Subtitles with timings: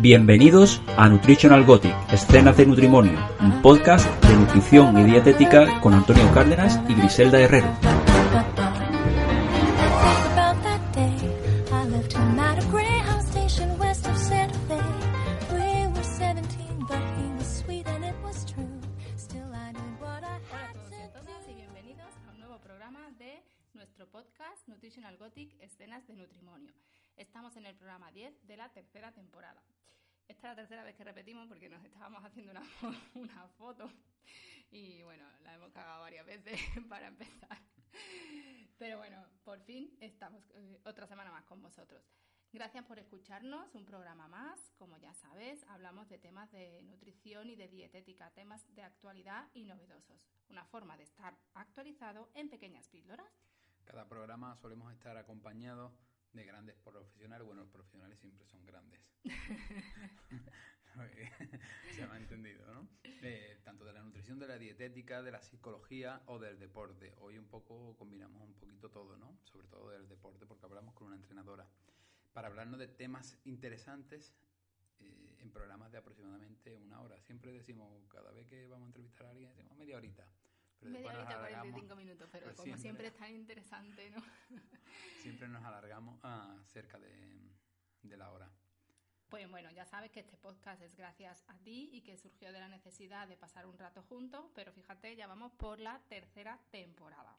[0.00, 6.30] Bienvenidos a Nutritional Gothic, escenas de Nutrimonio, un podcast de nutrición y dietética con Antonio
[6.32, 7.87] Cárdenas y Griselda Herrero.
[65.08, 67.14] De la psicología o del deporte.
[67.20, 69.38] Hoy un poco combinamos un poquito todo, ¿no?
[69.42, 71.66] Sobre todo del deporte, porque hablamos con una entrenadora.
[72.34, 74.34] Para hablarnos de temas interesantes
[75.00, 77.18] eh, en programas de aproximadamente una hora.
[77.22, 80.28] Siempre decimos, cada vez que vamos a entrevistar a alguien, decimos media horita.
[80.82, 84.22] Media horita, 45 minutos, pero pues como siempre, es tan interesante, ¿no?
[85.22, 87.50] siempre nos alargamos a cerca de,
[88.02, 88.52] de la hora.
[89.28, 92.60] Pues bueno, ya sabes que este podcast es gracias a ti y que surgió de
[92.60, 97.36] la necesidad de pasar un rato juntos, pero fíjate, ya vamos por la tercera temporada.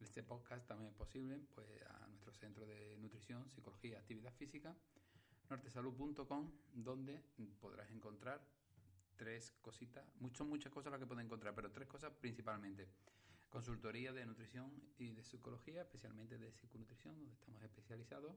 [0.00, 4.74] Este podcast también es posible pues, a nuestro centro de nutrición, psicología y actividad física,
[5.50, 7.22] nortesalud.com, donde
[7.60, 8.40] podrás encontrar
[9.16, 12.88] tres cositas, muchas, muchas cosas las que pueden encontrar, pero tres cosas principalmente.
[13.50, 18.34] Consultoría de nutrición y de psicología, especialmente de psiconutrición, donde estamos especializados.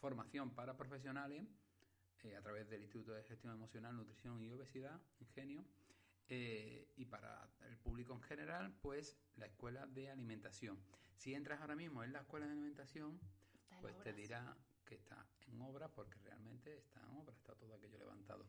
[0.00, 1.42] Formación para profesionales
[2.24, 5.64] eh, a través del Instituto de Gestión Emocional, Nutrición y Obesidad, Ingenio.
[6.28, 10.78] Eh, y para el público en general, pues la escuela de alimentación.
[11.16, 13.18] Si entras ahora mismo en la escuela de alimentación,
[13.80, 17.98] pues te dirá que está en obra porque realmente está en obra, está todo aquello
[17.98, 18.46] levantado.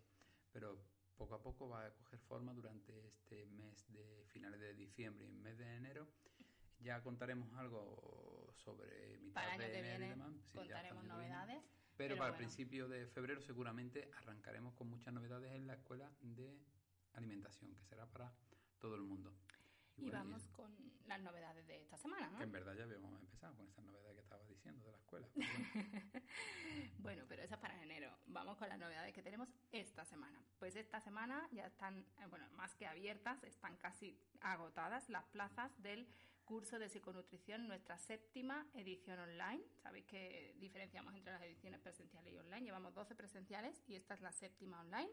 [0.51, 0.79] Pero
[1.17, 5.31] poco a poco va a coger forma durante este mes de finales de diciembre y
[5.31, 6.07] mes de enero.
[6.79, 10.33] Ya contaremos algo sobre mitad para de enero y demás.
[10.53, 11.63] contaremos novedades.
[11.99, 16.57] Pero, para el principio de febrero seguramente arrancaremos con muchas novedades en la escuela de
[17.11, 18.31] alimentación, que será para
[18.79, 19.33] todo el mundo.
[19.97, 20.73] Y, vamos con
[21.07, 22.37] las novedades de esta semana, ¿no?
[22.37, 25.27] Que en verdad ya habíamos empezado con esas novedades que estaba diciendo de la escuela.
[26.99, 28.17] bueno, pero eso es para enero.
[28.27, 30.41] Vamos con las novedades que tenemos esta semana.
[30.57, 35.77] Pues esta semana ya están, eh, bueno, más que abiertas, están casi agotadas las plazas
[35.83, 36.07] del
[36.49, 39.63] curso de psiconutrición, nuestra séptima edición online.
[39.83, 42.65] Sabéis que diferenciamos entre las ediciones presenciales y online.
[42.65, 45.11] Llevamos 12 presenciales y esta es la séptima online.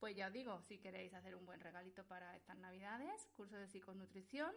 [0.00, 3.68] Pues ya os digo, si queréis hacer un buen regalito para estas navidades, curso de
[3.68, 4.52] psiconutrición,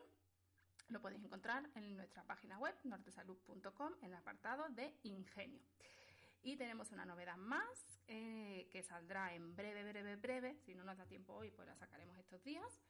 [0.88, 5.62] lo podéis encontrar en nuestra página web, nortesalud.com, en el apartado de Ingenio.
[6.42, 10.58] Y tenemos una novedad más eh, que saldrá en breve, breve, breve.
[10.66, 12.82] Si no nos da tiempo hoy, pues la sacaremos estos días.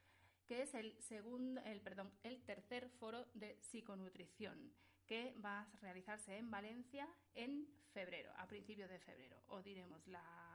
[0.49, 4.73] Que es el segundo, el perdón, el tercer foro de psiconutrición
[5.05, 9.37] que va a realizarse en Valencia en febrero, a principios de febrero.
[9.49, 10.48] Os diremos la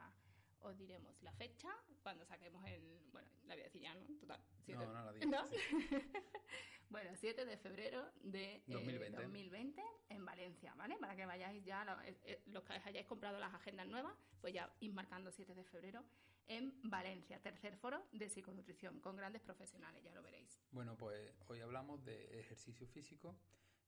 [0.64, 1.68] os diremos la fecha
[2.02, 3.00] cuando saquemos el.
[3.12, 4.06] Bueno, la voy a decir ya, ¿no?
[4.18, 4.40] Total.
[4.68, 5.30] no, no la digo.
[6.90, 9.80] bueno, 7 de febrero de 2020.
[9.80, 10.96] Eh, en Valencia, ¿vale?
[10.98, 14.72] Para que vayáis ya, eh, eh, los que hayáis comprado las agendas nuevas, pues ya
[14.80, 16.04] ir marcando 7 de febrero
[16.46, 20.60] en Valencia, tercer foro de psiconutrición, con grandes profesionales, ya lo veréis.
[20.70, 23.34] Bueno, pues hoy hablamos de ejercicio físico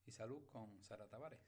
[0.06, 1.40] y salud con Sara Tavares.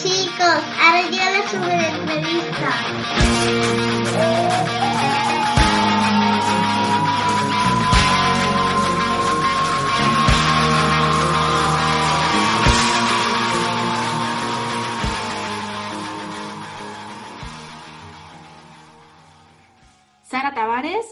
[0.00, 2.70] Chicos, ahora llega la super entrevista.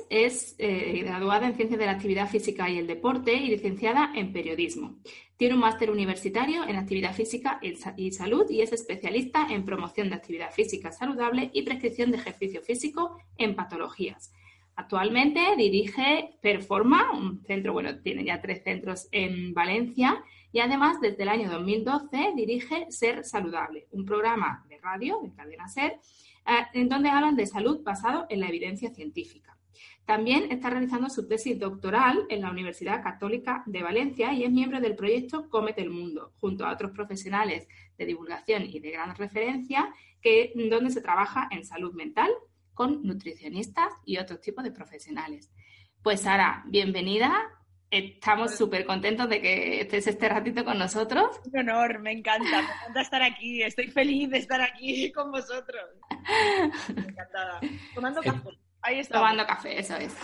[0.09, 4.33] Es eh, graduada en Ciencias de la Actividad Física y el Deporte y licenciada en
[4.33, 4.97] Periodismo.
[5.37, 10.15] Tiene un máster universitario en Actividad Física y Salud y es especialista en promoción de
[10.15, 14.33] actividad física saludable y prescripción de ejercicio físico en patologías.
[14.77, 21.23] Actualmente dirige Performa, un centro, bueno, tiene ya tres centros en Valencia y además desde
[21.23, 25.99] el año 2012 dirige Ser Saludable, un programa de radio de cadena Ser
[26.47, 29.56] eh, en donde hablan de salud basado en la evidencia científica.
[30.07, 34.81] También está realizando su tesis doctoral en la Universidad Católica de Valencia y es miembro
[34.81, 37.67] del proyecto Comete el Mundo, junto a otros profesionales
[37.99, 39.93] de divulgación y de gran referencia,
[40.23, 42.31] que, donde se trabaja en salud mental
[42.73, 45.51] con nutricionistas y otros tipos de profesionales.
[46.03, 47.33] Pues Sara, bienvenida.
[47.91, 51.41] Estamos súper contentos de que estés este ratito con nosotros.
[51.53, 53.61] Un honor, me encanta, me encanta estar aquí.
[53.61, 55.83] Estoy feliz de estar aquí con vosotros.
[56.91, 57.61] Encantada.
[57.93, 58.66] Tomando café.
[58.83, 59.19] Ahí está.
[59.19, 60.15] Tomando café, eso es.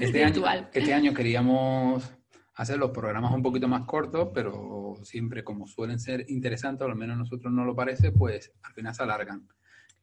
[0.00, 0.42] Este año,
[0.72, 2.12] este año queríamos
[2.54, 6.96] hacer los programas un poquito más cortos, pero siempre como suelen ser interesantes, o al
[6.96, 9.48] menos a nosotros no lo parece, pues al final se alargan.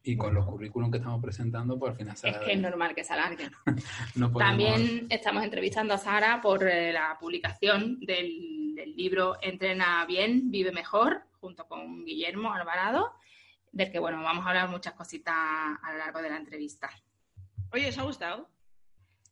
[0.04, 2.92] Y con los currículum que estamos presentando, pues al final se Es que es normal
[2.94, 3.52] que se alarguen.
[4.16, 10.04] no podemos- También estamos entrevistando a Sara por eh, la publicación del, del libro Entrena
[10.06, 13.12] bien, vive mejor, junto con Guillermo Alvarado,
[13.70, 16.90] del que bueno, vamos a hablar muchas cositas a lo largo de la entrevista.
[17.72, 18.48] Oye, ¿os ha gustado?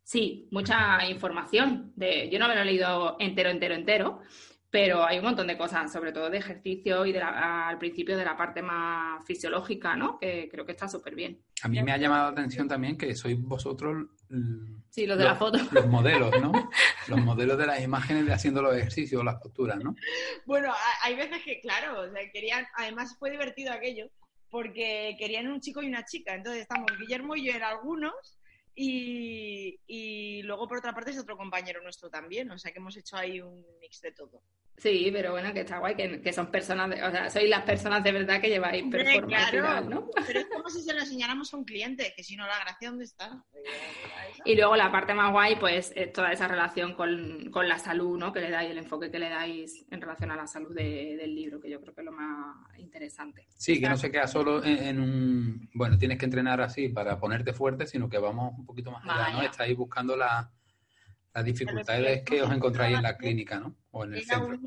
[0.03, 1.93] Sí, mucha información.
[1.95, 4.21] De, yo no me lo he leído entero, entero, entero,
[4.71, 8.17] pero hay un montón de cosas, sobre todo de ejercicio y de la- al principio
[8.17, 10.19] de la parte más fisiológica, ¿no?
[10.19, 11.43] Que creo que está súper bien.
[11.63, 14.07] A mí me ha llamado la atención también que sois vosotros
[14.91, 15.59] Sí, lo de la foto.
[15.73, 16.53] los modelos, ¿no?
[17.09, 19.97] Los modelos de las imágenes de haciendo los ejercicios, las posturas, ¿no?
[20.47, 20.73] Bueno,
[21.03, 24.07] hay veces que, claro, o sea, querían, además fue divertido aquello,
[24.51, 26.35] porque querían un chico y una chica.
[26.35, 28.39] Entonces estamos Guillermo y yo en algunos,
[28.75, 32.51] y, y luego por otra parte es otro compañero nuestro también.
[32.51, 34.43] O sea que hemos hecho ahí un mix de todo.
[34.81, 37.63] Sí, pero bueno, que está guay, que, que son personas, de- o sea, sois las
[37.65, 39.89] personas de verdad que lleváis performance claro.
[39.91, 40.09] ¿no?
[40.27, 42.89] Pero es como si se lo enseñáramos a un cliente, que si no, la gracia,
[42.89, 43.45] ¿dónde está?
[44.47, 48.19] Y luego la parte más guay, pues, es toda esa relación con, con la salud,
[48.19, 48.33] ¿no?
[48.33, 51.35] Que le dais, el enfoque que le dais en relación a la salud de- del
[51.35, 53.47] libro, que yo creo que es lo más interesante.
[53.55, 55.69] Sí, que no se queda solo en, en un...
[55.75, 59.29] Bueno, tienes que entrenar así para ponerte fuerte, sino que vamos un poquito más allá,
[59.31, 59.37] ¿no?
[59.39, 59.51] Vaya.
[59.51, 60.51] Estáis buscando la-
[61.35, 63.77] las dificultades que os encontráis en la clínica, ¿no?
[63.91, 64.59] O en el centro.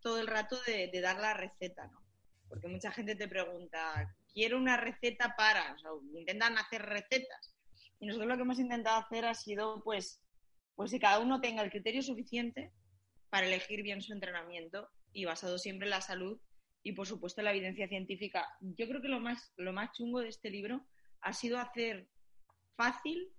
[0.00, 2.02] todo el rato de, de dar la receta, ¿no?
[2.48, 7.56] Porque mucha gente te pregunta, quiero una receta para, o sea, intentan hacer recetas.
[7.98, 10.20] Y nosotros lo que hemos intentado hacer ha sido, pues,
[10.74, 12.72] pues que cada uno tenga el criterio suficiente
[13.30, 16.40] para elegir bien su entrenamiento y basado siempre en la salud
[16.82, 18.46] y, por supuesto, en la evidencia científica.
[18.60, 20.84] Yo creo que lo más, lo más chungo de este libro
[21.20, 22.08] ha sido hacer
[22.76, 23.32] fácil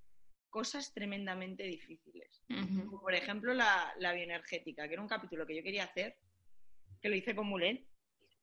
[0.54, 2.44] cosas tremendamente difíciles.
[2.50, 2.86] Ujú.
[2.86, 6.16] Como, por ejemplo, la, la bioenergética, que era un capítulo que yo quería hacer,
[7.02, 7.86] que lo hice con Mulén,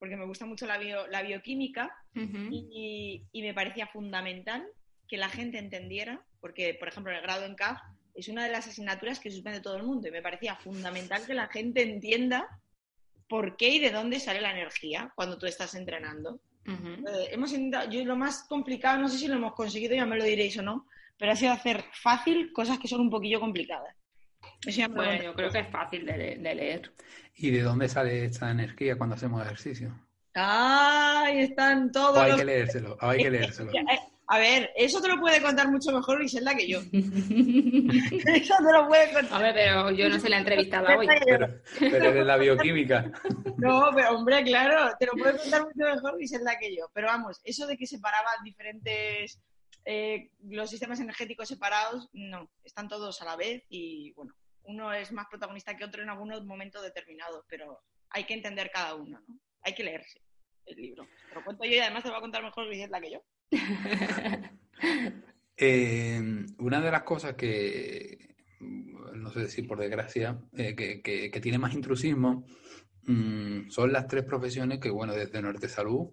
[0.01, 1.85] porque me gusta mucho la, bio- la bioquímica
[2.17, 2.49] Ujú.
[2.51, 4.67] y, y me parecía fundamental
[5.07, 7.79] que la gente entendiera, porque, por ejemplo, el grado en CAF
[8.15, 11.35] es una de las asignaturas que suspende todo el mundo y me parecía fundamental que
[11.35, 12.49] la gente entienda
[13.29, 16.41] por qué y de dónde sale la energía cuando tú estás entrenando.
[16.67, 16.89] Ujú.
[17.09, 20.17] Eh, hemos intentado, yo lo más complicado, no sé si lo hemos conseguido, ya me
[20.19, 20.89] lo diréis o no,
[21.21, 23.95] pero ha sido hacer fácil cosas que son un poquillo complicadas.
[24.91, 26.93] Bueno, yo creo que es fácil de, le- de leer.
[27.37, 29.95] ¿Y de dónde sale esta energía cuando hacemos ejercicio?
[30.35, 31.41] ¡Ay!
[31.43, 33.71] Están todos O hay los- que leérselo, o hay que leérselo.
[33.73, 36.81] Eh, A ver, eso te lo puede contar mucho mejor Griselda que yo.
[36.93, 39.33] Eso te lo puede contar.
[39.35, 41.09] Hombre, pero yo no se la he entrevistado hoy.
[41.27, 41.49] Pero,
[41.81, 43.11] pero eres la bioquímica.
[43.59, 46.89] No, pero hombre, claro, te lo puede contar mucho mejor Griselda que yo.
[46.95, 49.41] Pero vamos, eso de que separaban diferentes,
[49.85, 54.35] eh, los sistemas energéticos separados, no, están todos a la vez y bueno,
[54.65, 57.81] uno es más protagonista que otro en algunos momentos determinados, pero
[58.11, 59.39] hay que entender cada uno, ¿no?
[59.63, 60.21] Hay que leerse
[60.67, 61.07] el libro.
[61.29, 63.23] Te lo cuento yo y además te lo va a contar mejor Griselda que yo.
[65.63, 66.19] Eh,
[66.59, 71.75] una de las cosas que, no sé si por desgracia, eh, que, que- tiene más
[71.75, 72.47] intrusismo,
[73.03, 76.13] mm, son las tres profesiones que, bueno, desde Norte Salud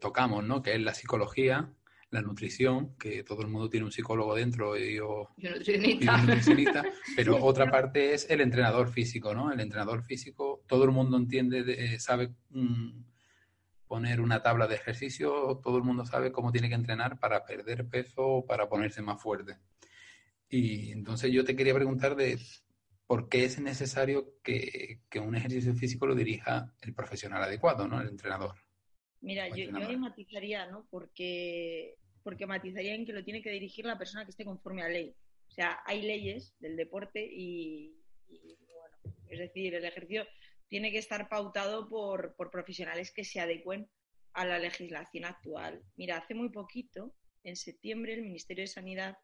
[0.00, 0.62] tocamos, ¿no?
[0.62, 1.70] Que es la psicología,
[2.14, 5.58] la nutrición, que todo el mundo tiene un psicólogo dentro y, o- Yo y un
[5.58, 6.16] nutricionista.
[6.18, 6.84] nutricionista,
[7.16, 9.52] pero otra parte es el entrenador físico, ¿no?
[9.52, 13.02] El entrenador físico, todo el mundo entiende, de- eh, sabe mm,
[13.86, 17.86] poner una tabla de ejercicio, todo el mundo sabe cómo tiene que entrenar para perder
[17.88, 19.58] peso o para ponerse más fuerte.
[20.48, 22.38] Y entonces yo te quería preguntar de
[23.06, 28.00] por qué es necesario que, que un ejercicio físico lo dirija el profesional adecuado, ¿no?
[28.00, 28.54] El entrenador.
[29.20, 30.86] Mira, yo, yo ahí matizaría, ¿no?
[30.90, 34.88] Porque, porque matizaría en que lo tiene que dirigir la persona que esté conforme a
[34.88, 35.14] ley.
[35.48, 37.94] O sea, hay leyes del deporte y,
[38.26, 40.26] bueno, es decir, el ejercicio
[40.68, 43.88] tiene que estar pautado por, por profesionales que se adecuen
[44.32, 45.82] a la legislación actual.
[45.96, 47.14] Mira, hace muy poquito,
[47.44, 49.18] en septiembre, el Ministerio de Sanidad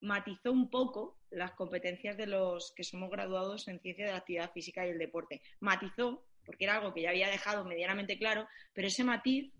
[0.00, 4.52] matizó un poco las competencias de los que somos graduados en ciencia de la actividad
[4.52, 5.42] física y el deporte.
[5.58, 9.52] Matizó, porque era algo que ya había dejado medianamente claro, pero ese matiz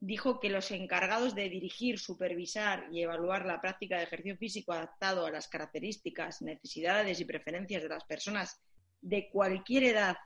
[0.00, 5.26] dijo que los encargados de dirigir, supervisar y evaluar la práctica de ejercicio físico adaptado
[5.26, 8.60] a las características, necesidades y preferencias de las personas
[9.00, 10.16] de cualquier edad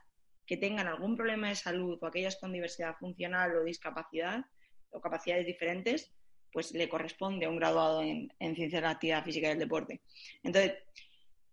[0.45, 4.45] que tengan algún problema de salud o aquellas con diversidad funcional o discapacidad
[4.91, 6.11] o capacidades diferentes,
[6.51, 9.59] pues le corresponde a un graduado en, en ciencias de la actividad física y del
[9.59, 10.01] deporte.
[10.43, 10.73] Entonces,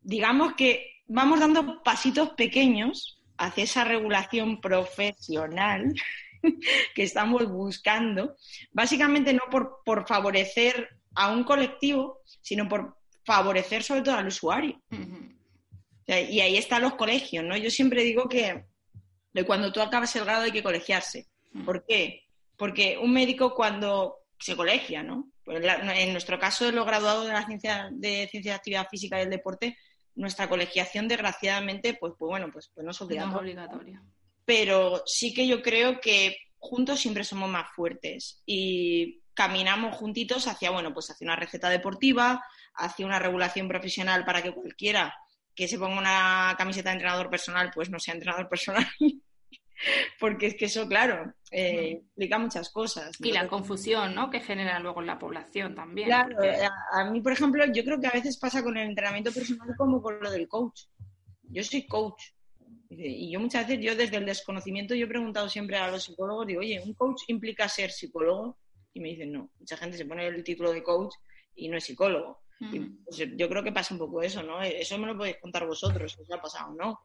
[0.00, 5.92] digamos que vamos dando pasitos pequeños hacia esa regulación profesional
[6.94, 8.36] que estamos buscando,
[8.72, 14.80] básicamente no por, por, favorecer a un colectivo, sino por favorecer sobre todo al usuario.
[14.90, 15.34] Uh -huh.
[15.34, 17.56] o sea, y ahí están los colegios, ¿no?
[17.56, 18.64] Yo siempre digo que
[19.32, 21.26] de cuando tú acabas el grado hay que colegiarse.
[21.64, 22.22] ¿Por qué?
[22.56, 25.30] Porque un médico cuando se colegia, ¿no?
[25.44, 29.22] Pues en nuestro caso, los graduados de la ciencia de ciencia de actividad física y
[29.22, 29.76] el deporte,
[30.14, 33.32] nuestra colegiación, desgraciadamente, pues, pues bueno, pues, pues no es obligatoria.
[33.32, 34.02] No es obligatoria.
[34.44, 40.70] Pero sí que yo creo que juntos siempre somos más fuertes y caminamos juntitos hacia,
[40.70, 42.42] bueno, pues hacia una receta deportiva,
[42.74, 45.14] hacia una regulación profesional para que cualquiera
[45.54, 48.86] que se ponga una camiseta de entrenador personal, pues no sea entrenador personal.
[50.18, 53.16] Porque es que eso, claro, eh, explica muchas cosas.
[53.20, 54.30] Y la confusión, ¿no?
[54.30, 56.08] Que genera luego en la población también.
[56.08, 56.64] Claro, porque...
[56.64, 59.68] a, a, mí, por ejemplo, yo creo que a veces pasa con el entrenamiento personal
[59.76, 60.82] como con lo del coach.
[61.42, 62.22] Yo soy coach.
[62.98, 66.46] Y yo muchas veces, yo desde el desconocimiento, yo he preguntado siempre a los psicólogos,
[66.46, 68.58] digo, oye, ¿un coach implica ser psicólogo?
[68.92, 69.50] Y me dicen, no.
[69.58, 71.14] Mucha gente se pone el título de coach
[71.54, 72.42] y no es psicólogo.
[72.60, 72.74] Mm.
[72.74, 74.62] Y, pues, yo creo que pasa un poco eso, ¿no?
[74.62, 77.00] Eso me lo podéis contar vosotros, si os ha pasado, ¿no?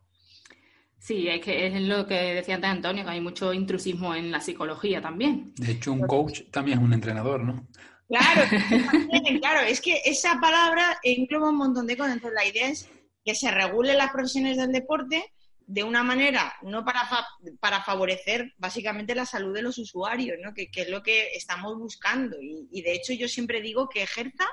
[1.00, 4.42] Sí, es que es lo que decía antes Antonio, que hay mucho intrusismo en la
[4.42, 5.54] psicología también.
[5.56, 7.68] De hecho, un coach también es un entrenador, ¿no?
[8.10, 8.42] Claro,
[8.92, 12.16] también, claro, es que esa palabra engloba un montón de cosas.
[12.16, 12.90] Entonces, la idea es
[13.24, 15.32] que se regulen las profesiones del deporte
[15.70, 17.28] de una manera no para, fa
[17.60, 20.52] para favorecer básicamente la salud de los usuarios, ¿no?
[20.54, 22.42] que, que es lo que estamos buscando.
[22.42, 24.48] Y, y de hecho, yo siempre digo que ejerza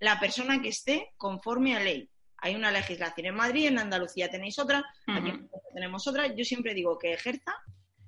[0.00, 2.10] la persona que esté conforme a ley
[2.42, 5.18] hay una legislación en Madrid, en Andalucía tenéis otra, uh -huh.
[5.18, 6.34] aquí tenemos otra.
[6.34, 7.54] Yo siempre digo que ejerza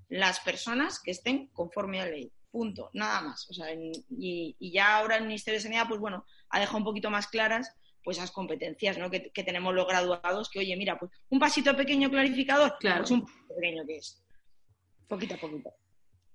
[0.08, 2.32] las personas que estén conforme a ley.
[2.50, 3.48] Punto, nada más.
[3.50, 6.78] O sea, en, y, y, ya ahora el Ministerio de Sanidad, pues bueno, ha dejado
[6.78, 9.10] un poquito más claras pues esas competencias ¿no?
[9.10, 13.00] que, que, tenemos los graduados, que oye, mira, pues un pasito pequeño clarificador, claro.
[13.00, 14.22] pues un pasito pequeño que es.
[15.06, 15.70] Poquito a poquito.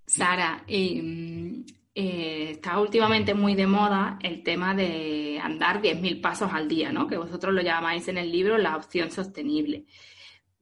[0.06, 6.68] Sara, eh, eh, está últimamente muy de moda el tema de andar 10.000 pasos al
[6.68, 7.08] día, ¿no?
[7.08, 9.86] Que vosotros lo llamáis en el libro la opción sostenible.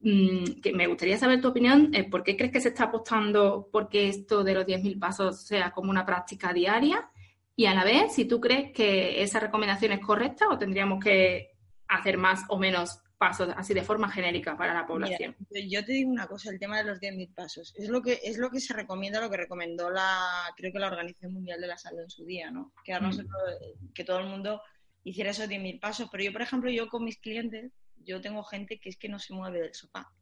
[0.00, 3.68] Mm, que me gustaría saber tu opinión, eh, ¿por qué crees que se está apostando
[3.70, 7.08] porque esto de los 10.000 pasos sea como una práctica diaria?
[7.56, 11.52] Y a la vez, si tú crees que esa recomendación es correcta o tendríamos que
[11.88, 15.34] hacer más o menos pasos así de forma genérica para la población.
[15.50, 17.72] Mira, yo te digo una cosa, el tema de los 10.000 pasos.
[17.76, 20.88] Es lo que es lo que se recomienda, lo que recomendó la creo que la
[20.88, 22.72] Organización Mundial de la Salud en su día, ¿no?
[22.84, 23.92] Que, mm.
[23.94, 24.60] que todo el mundo
[25.02, 26.08] hiciera esos 10.000 pasos.
[26.10, 27.72] Pero yo, por ejemplo, yo con mis clientes,
[28.04, 30.12] yo tengo gente que es que no se mueve del sofá.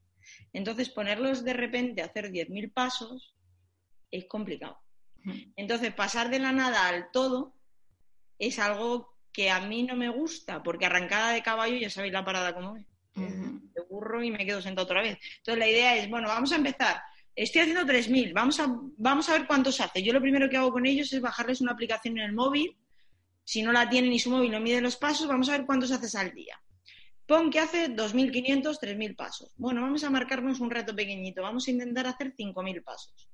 [0.53, 3.35] Entonces, ponerlos de repente a hacer 10.000 pasos
[4.11, 4.79] es complicado.
[5.57, 7.55] Entonces, pasar de la nada al todo
[8.39, 12.25] es algo que a mí no me gusta, porque arrancada de caballo ya sabéis la
[12.25, 12.87] parada como es.
[13.17, 13.61] Uh -huh.
[13.75, 15.19] Me burro y me quedo sentado otra vez.
[15.39, 17.03] Entonces la idea es, bueno, vamos a empezar.
[17.35, 18.67] Estoy haciendo 3.000, vamos a,
[18.97, 20.03] vamos a ver cuántos hace.
[20.03, 22.77] Yo lo primero que hago con ellos es bajarles una aplicación en el móvil.
[23.45, 25.91] Si no la tienen y su móvil no mide los pasos, vamos a ver cuántos
[25.91, 26.61] haces al día.
[27.27, 29.53] Pon que hace 2.500, 3.000 pasos.
[29.57, 31.43] Bueno, vamos a marcarnos un reto pequeñito.
[31.43, 33.29] Vamos a intentar hacer 5.000 pasos.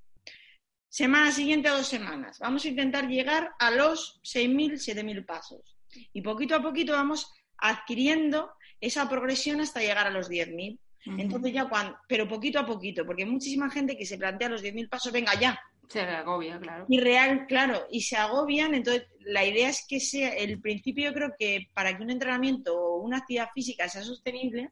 [0.91, 2.41] Semana siguiente a dos semanas.
[2.41, 5.77] Vamos a intentar llegar a los 6.000, 7.000 pasos.
[6.13, 10.81] Y poquito a poquito vamos adquiriendo esa progresión hasta llegar a los 10.000.
[11.07, 11.21] Uh -huh.
[11.23, 14.65] Entonces ya cuando, pero poquito a poquito, porque hay muchísima gente que se plantea los
[14.65, 15.61] 10.000 pasos, venga ya.
[15.89, 16.87] Se agobia, claro.
[16.89, 21.15] Y real, claro, y se agobian, entonces la idea es que sea, el principio yo
[21.15, 24.71] creo que para que un entrenamiento o una actividad física sea sostenible,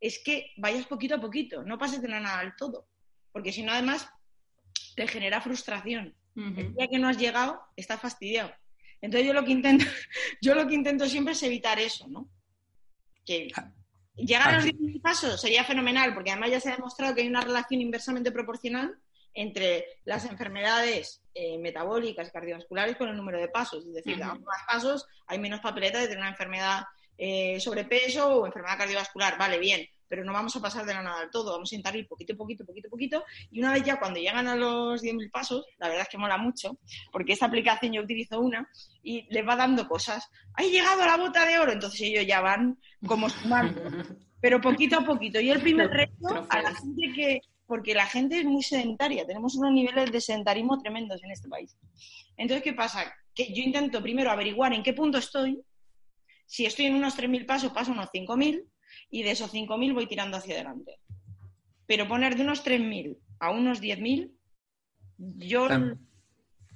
[0.00, 2.88] es que vayas poquito a poquito, no pases de la nada al todo,
[3.32, 4.08] porque si no además
[4.94, 6.14] te genera frustración.
[6.34, 6.58] Uh -huh.
[6.58, 8.52] El día que no has llegado, estás fastidiado.
[9.00, 9.84] Entonces yo lo que intento,
[10.40, 12.28] yo lo que intento siempre es evitar eso, ¿no?
[13.24, 13.48] Que
[14.16, 17.28] llegar a los 10.000 pasos sería fenomenal, porque además ya se ha demostrado que hay
[17.28, 18.96] una relación inversamente proporcional
[19.34, 23.84] entre las enfermedades eh, metabólicas cardiovasculares con el número de pasos.
[23.84, 24.44] Es decir, uh -huh.
[24.44, 26.84] más pasos, hay menos papeleta de tener una enfermedad
[27.18, 29.36] eh, sobrepeso o enfermedad cardiovascular.
[29.36, 31.96] Vale, bien pero no vamos a pasar de la nada al todo, vamos a intentar
[31.96, 35.64] ir poquito, poquito, poquito, poquito, y una vez ya cuando llegan a los 10.000 pasos,
[35.78, 36.78] la verdad es que mola mucho,
[37.12, 38.68] porque esta aplicación yo utilizo una
[39.02, 40.28] y les va dando cosas.
[40.54, 41.72] ¡Hay llegado a la bota de oro!
[41.72, 43.80] Entonces ellos ya van como sumando,
[44.40, 45.40] pero poquito a poquito.
[45.40, 49.54] Y el primer reto a la gente que, porque la gente es muy sedentaria, tenemos
[49.56, 51.76] unos niveles de sedentarismo tremendos en este país.
[52.36, 53.12] Entonces, ¿qué pasa?
[53.34, 55.60] Que yo intento primero averiguar en qué punto estoy.
[56.46, 58.62] Si estoy en unos 3.000 pasos, paso unos 5.000
[59.10, 61.00] y de esos 5.000 voy tirando hacia adelante.
[61.86, 64.32] Pero poner de unos 3.000 a unos 10.000,
[65.18, 65.68] yo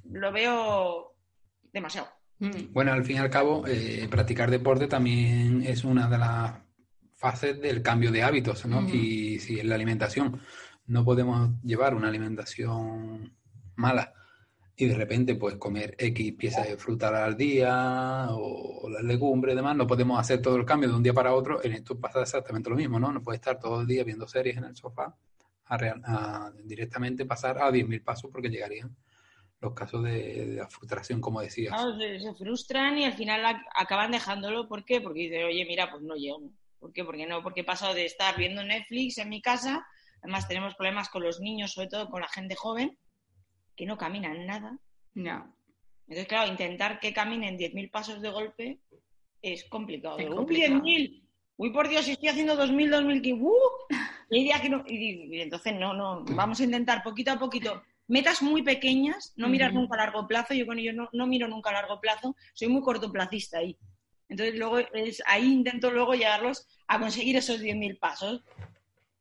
[0.04, 1.14] lo veo
[1.72, 2.08] demasiado.
[2.38, 2.72] Mm.
[2.72, 6.54] Bueno, al fin y al cabo, eh, practicar deporte también es una de las
[7.16, 8.88] fases del cambio de hábitos, ¿no?
[8.88, 10.40] Y si en la alimentación
[10.86, 13.36] no podemos llevar una alimentación
[13.76, 14.14] mala
[14.80, 19.56] y de repente pues comer X piezas de fruta al día o las legumbres y
[19.56, 21.62] demás, no podemos hacer todo el cambio de un día para otro.
[21.62, 23.12] En esto pasa exactamente lo mismo, ¿no?
[23.12, 25.14] No puede estar todo el día viendo series en el sofá
[25.66, 28.96] a, directamente pasar a 10.000 pasos porque llegarían
[29.60, 31.74] los casos de, frustración, como decías.
[32.22, 34.66] Se, frustran y al final ac- acaban dejándolo.
[34.66, 35.02] ¿Por qué?
[35.02, 36.50] Porque dicen, oye, mira, pues no llego.
[36.78, 37.04] ¿Por qué?
[37.04, 39.86] Porque no, porque he pasado de estar viendo Netflix en mi casa.
[40.22, 42.96] Además, tenemos problemas con los niños, sobre todo con la gente joven,
[43.80, 44.78] que no caminan nada.
[45.14, 45.50] Ya.
[46.06, 48.78] Entonces, claro, intentar que caminen 10.000 pasos de golpe
[49.40, 50.18] es complicado.
[50.18, 50.74] Es complicado.
[50.84, 51.22] ¡Uy, 10.000!
[51.56, 53.40] ¡Uy, por Dios, si estoy haciendo 2.000, 2.000!
[53.40, 53.54] ¡Uh!
[54.28, 56.24] Y que no- y- entonces, no, no.
[56.26, 57.82] Vamos a intentar poquito a poquito.
[58.06, 60.52] Metas muy pequeñas, no mirar nunca a largo plazo.
[60.52, 62.36] Yo con ellos no, no miro nunca a largo plazo.
[62.52, 63.78] Soy muy cortoplacista ahí.
[64.28, 68.44] Entonces, luego es, ahí intento luego llevarlos a conseguir esos 10.000 pasos.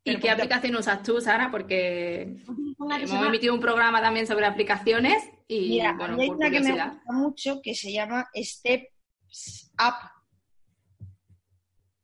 [0.04, 1.50] ¿Y qué aplicación usas tú, Sara?
[1.50, 2.36] Porque
[2.80, 6.60] hemos llama- emitido un programa también sobre aplicaciones y, Mira, bueno, hay por una que
[6.60, 10.10] me gusta mucho que se llama Steps Up,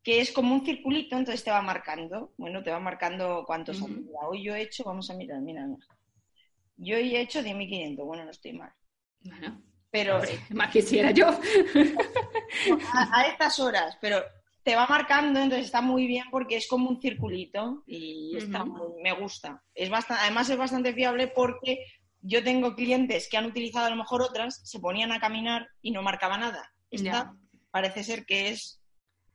[0.03, 3.87] que es como un circulito, entonces te va marcando, bueno, te va marcando cuántos has
[3.89, 5.85] Mira, Hoy yo he hecho, vamos a mirar, mira, mira.
[6.77, 8.71] Yo hoy he hecho 10.500, bueno, no estoy mal.
[9.21, 11.27] Bueno, Pero hombre, más quisiera yo.
[12.93, 14.21] a, a estas horas, pero
[14.65, 19.01] te va marcando, entonces está muy bien porque es como un circulito y está muy-
[19.03, 19.61] me gusta.
[19.75, 21.85] Es bastante, además es bastante fiable porque
[22.21, 25.91] yo tengo clientes que han utilizado a lo mejor otras, se ponían a caminar y
[25.91, 26.73] no marcaba nada.
[26.89, 27.33] Esta
[27.69, 28.81] parece ser que es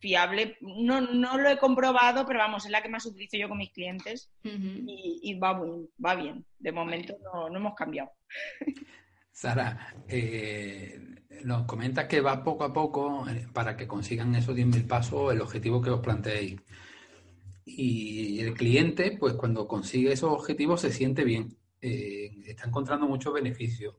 [0.01, 0.57] fiable.
[0.63, 3.71] No, no lo he comprobado, pero vamos, es la que más utilizo yo con mis
[3.73, 4.33] clientes
[4.89, 5.53] y, y va,
[6.05, 6.45] va bien.
[6.59, 8.11] De momento no, no hemos cambiado.
[9.41, 11.01] Sara, eh,
[11.45, 15.41] nos comentas que va poco a poco eh, para que consigan esos 10.000 pasos el
[15.41, 16.61] objetivo que os planteéis.
[17.65, 23.33] Y el cliente, pues cuando consigue esos objetivos se siente bien, eh, está encontrando muchos
[23.33, 23.95] beneficios.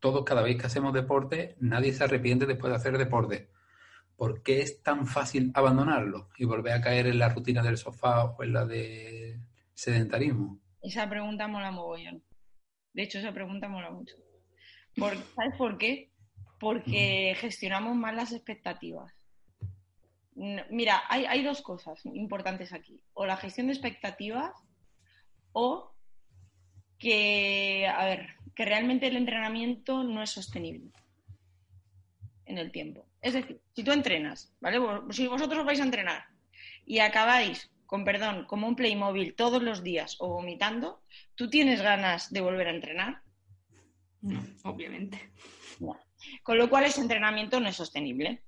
[0.00, 3.50] Todos, cada vez que hacemos deporte, nadie se arrepiente después de hacer deporte.
[4.16, 8.24] ¿Por qué es tan fácil abandonarlo y volver a caer en la rutina del sofá
[8.24, 9.40] o en la de
[9.74, 10.58] sedentarismo?
[10.80, 12.22] Esa pregunta mola mogollón.
[12.94, 14.16] De hecho, esa pregunta mola mucho.
[14.96, 16.10] Por- ¿Sabes por qué?
[16.58, 19.12] Porque gestionamos mal las expectativas.
[20.34, 23.00] Mira, hay, hay dos cosas importantes aquí.
[23.14, 24.52] O la gestión de expectativas
[25.52, 25.92] o
[26.98, 30.90] que, a ver, que realmente el entrenamiento no es sostenible
[32.46, 33.06] en el tiempo.
[33.20, 34.78] Es decir, si tú entrenas, ¿vale?
[34.78, 36.26] Vos- Si vosotros vais a entrenar
[36.86, 41.02] y acabáis, con perdón, como un Playmobil todos los días o vomitando,
[41.34, 43.22] ¿tú tienes ganas de volver a entrenar?
[44.22, 45.32] No, obviamente.
[45.80, 45.98] No.
[46.42, 48.42] Con lo cual ese entrenamiento no es sostenible.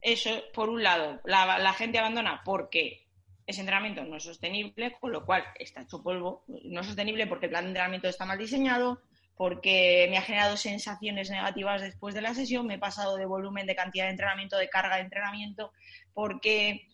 [0.00, 3.08] Eso, por un lado, la, la gente abandona porque
[3.46, 6.44] ese entrenamiento no es sostenible, con lo cual está hecho polvo.
[6.64, 9.00] No es sostenible porque el plan de entrenamiento está mal diseñado,
[9.36, 13.66] porque me ha generado sensaciones negativas después de la sesión, me he pasado de volumen,
[13.66, 15.72] de cantidad de entrenamiento, de carga de entrenamiento,
[16.12, 16.88] porque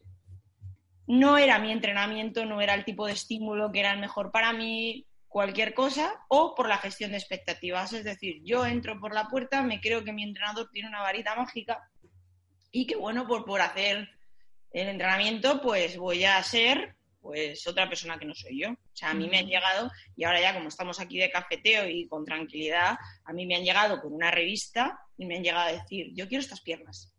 [1.07, 4.53] no era mi entrenamiento, no era el tipo de estímulo que era el mejor para
[4.53, 7.93] mí, cualquier cosa, o por la gestión de expectativas.
[7.93, 11.35] Es decir, yo entro por la puerta, me creo que mi entrenador tiene una varita
[11.35, 11.91] mágica
[12.71, 14.09] y que, bueno, por, por hacer
[14.71, 18.71] el entrenamiento, pues voy a ser pues otra persona que no soy yo.
[18.71, 21.89] O sea, a mí me han llegado, y ahora ya como estamos aquí de cafeteo
[21.89, 25.69] y con tranquilidad, a mí me han llegado con una revista y me han llegado
[25.69, 27.13] a decir, yo quiero estas piernas.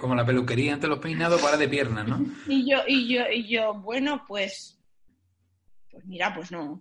[0.00, 2.24] Como la peluquería ante los peinados, para de piernas, ¿no?
[2.46, 4.78] Y yo, y yo, y yo, bueno, pues,
[5.94, 6.80] pues mira, pues no.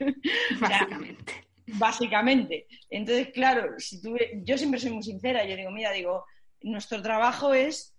[0.60, 1.44] Básicamente.
[1.66, 2.66] Básicamente.
[2.90, 6.24] Entonces, claro, si tú, yo siempre soy muy sincera, yo digo, mira, digo,
[6.62, 7.94] nuestro trabajo es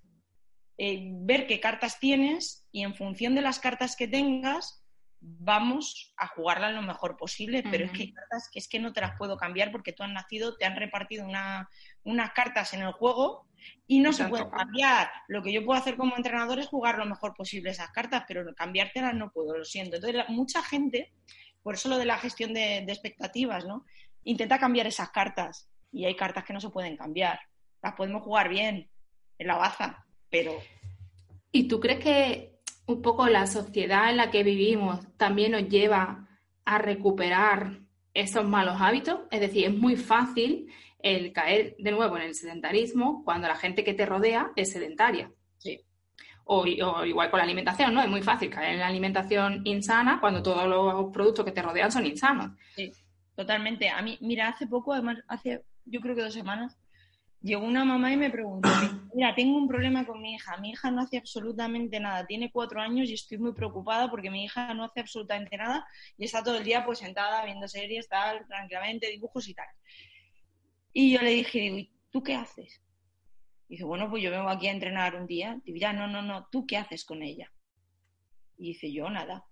[0.77, 4.83] eh, ver qué cartas tienes y en función de las cartas que tengas,
[5.27, 8.93] vamos a jugarla lo mejor posible, pero es que hay cartas que es que no
[8.93, 11.69] te las puedo cambiar porque tú has nacido, te han repartido una,
[12.03, 13.47] unas cartas en el juego
[13.87, 15.09] y no se pueden cambiar.
[15.27, 18.45] Lo que yo puedo hacer como entrenador es jugar lo mejor posible esas cartas, pero
[18.55, 19.95] cambiártelas no puedo, lo siento.
[19.95, 21.11] Entonces, la- mucha gente,
[21.63, 23.85] por eso lo de la gestión de, de expectativas, ¿no?
[24.23, 27.39] Intenta cambiar esas cartas y hay cartas que no se pueden cambiar.
[27.81, 28.89] Las podemos jugar bien
[29.39, 30.59] en la baza, pero
[31.51, 32.54] ¿Y tú crees que
[32.87, 36.27] un poco la sociedad en la que vivimos también nos lleva
[36.65, 37.79] a recuperar
[38.13, 39.21] esos malos hábitos.
[39.31, 43.83] Es decir, es muy fácil el caer de nuevo en el sedentarismo cuando la gente
[43.83, 45.31] que te rodea es sedentaria.
[45.57, 45.79] Sí.
[46.45, 48.01] O, o igual con la alimentación, ¿no?
[48.01, 51.91] Es muy fácil caer en la alimentación insana cuando todos los productos que te rodean
[51.91, 52.51] son insanos.
[52.75, 52.91] Sí,
[53.35, 53.89] totalmente.
[53.89, 56.77] A mí, mira, hace poco, además, hace yo creo que dos semanas,
[57.45, 58.67] llegó una mamá y me preguntó,
[59.13, 62.81] mira, tengo un problema con mi hija, mi hija no hace absolutamente nada, tiene cuatro
[62.81, 65.85] años y estoy muy preocupada porque mi hija no hace absolutamente nada
[66.17, 69.67] y está todo el día pues sentada viendo series, tal, tranquilamente, dibujos y tal.
[70.91, 72.81] Y yo le dije, digo, ¿y tú qué haces?
[73.67, 75.59] Y dice, bueno, pues yo vengo aquí a entrenar un día.
[75.65, 77.51] Digo, ya, no, no, no, ¿tú qué haces con ella?
[78.57, 79.45] Y dice, yo nada.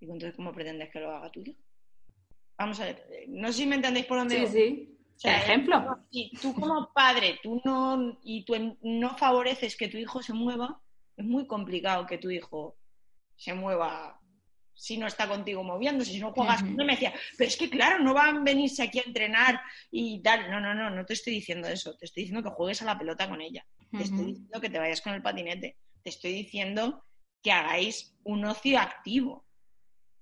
[0.00, 1.56] Digo, entonces, ¿cómo pretendes que lo haga hija?
[2.56, 4.50] Vamos a ver, no sé si me entendéis por dónde Sí, voy.
[4.50, 4.97] sí.
[5.18, 5.98] O sea, Ejemplo.
[6.12, 10.80] Si tú como padre, tú no, y tú no favoreces que tu hijo se mueva,
[11.16, 12.76] es muy complicado que tu hijo
[13.34, 14.20] se mueva
[14.74, 16.70] si no está contigo moviéndose, si no juegas Ujú.
[16.70, 16.86] con él.
[16.86, 20.48] Me decía, pero es que claro, no van a venirse aquí a entrenar y tal.
[20.52, 21.96] No, no, no, no te estoy diciendo eso.
[21.96, 23.66] Te estoy diciendo que juegues a la pelota con ella.
[23.90, 25.78] Te estoy diciendo que te vayas con el patinete.
[26.04, 27.04] Te estoy diciendo
[27.42, 29.47] que hagáis un ocio activo.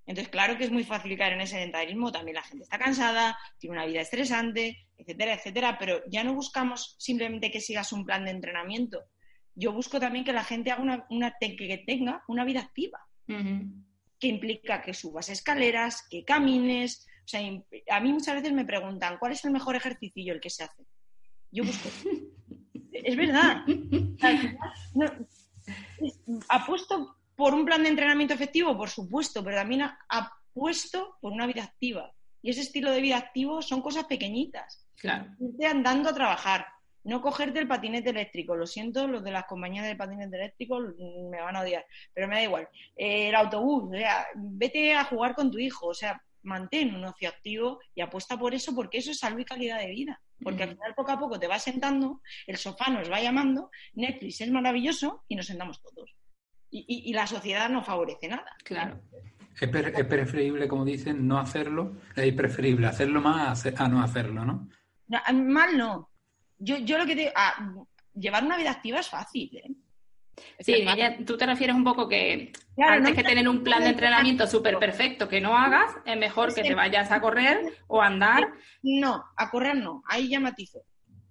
[0.07, 2.13] Entonces, claro que es muy fácil caer en ese sedentarismo.
[2.13, 5.79] También la gente está cansada, tiene una vida estresante, etcétera, etcétera.
[5.79, 9.03] Pero ya no buscamos simplemente que sigas un plan de entrenamiento.
[9.55, 13.01] Yo busco también que la gente haga una, que tenga una vida activa
[14.19, 17.07] que implica que subas escaleras, que camines.
[17.25, 17.41] O sea,
[17.91, 20.85] a mí muchas veces me preguntan, ¿cuál es el mejor ejercicio el que se hace?
[21.51, 21.89] Yo busco.
[22.93, 23.65] es verdad.
[24.95, 25.27] No-
[26.01, 31.47] es- apuesto por un plan de entrenamiento efectivo, por supuesto, pero también apuesto por una
[31.47, 32.13] vida activa.
[32.43, 35.27] Y ese estilo de vida activo son cosas pequeñitas Claro.
[35.41, 36.67] irte andando a trabajar,
[37.05, 38.57] no cogerte el patinete eléctrico.
[38.57, 40.81] Lo siento, los de las compañías de patinete eléctrico
[41.31, 42.69] me van a odiar, pero me da igual.
[42.97, 47.05] Eh, el autobús, o sea, vete a jugar con tu hijo, o sea, mantén un
[47.05, 50.21] ocio activo y apuesta por eso porque eso es salud y calidad de vida.
[50.43, 54.41] Porque al final poco a poco te vas sentando, el sofá nos va llamando, Netflix
[54.41, 56.15] es maravilloso y nos sentamos todos.
[56.71, 58.57] Y, y- y la sociedad no favorece nada.
[58.65, 59.01] Claro.
[59.61, 61.97] Es, pre- es preferible, como dicen, no hacerlo.
[62.15, 64.69] Es preferible hacerlo más a, hacer- a no hacerlo, ¿no?
[65.09, 66.11] No, mal no.
[66.59, 67.33] Yo, yo lo que te...
[67.35, 67.73] ah,
[68.15, 69.71] llevar una vida activa es fácil, ¿eh?
[70.61, 73.83] Sí, ella- tú te refieres un poco que Claro, antes no que tener un plan
[73.83, 78.03] de entrenamiento súper perfecto que no hagas, es mejor que te vayas a correr o
[78.03, 78.53] a andar.
[78.83, 80.81] No, a correr no, ahí ya matizo.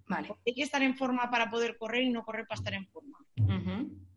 [0.07, 0.27] Vale.
[0.27, 2.87] Porque hay que estar en forma para poder correr y no correr para estar en
[2.87, 3.19] forma.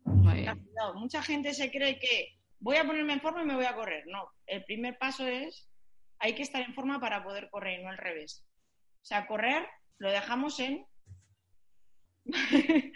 [0.09, 0.63] Muy Ten bien.
[0.65, 3.75] cuidado, Mucha gente se cree que voy a ponerme en forma y me voy a
[3.75, 4.03] correr.
[4.07, 5.69] No, el primer paso es
[6.19, 8.43] hay que estar en forma para poder correr y no al revés.
[9.01, 9.65] O sea, correr
[9.99, 10.85] lo dejamos en...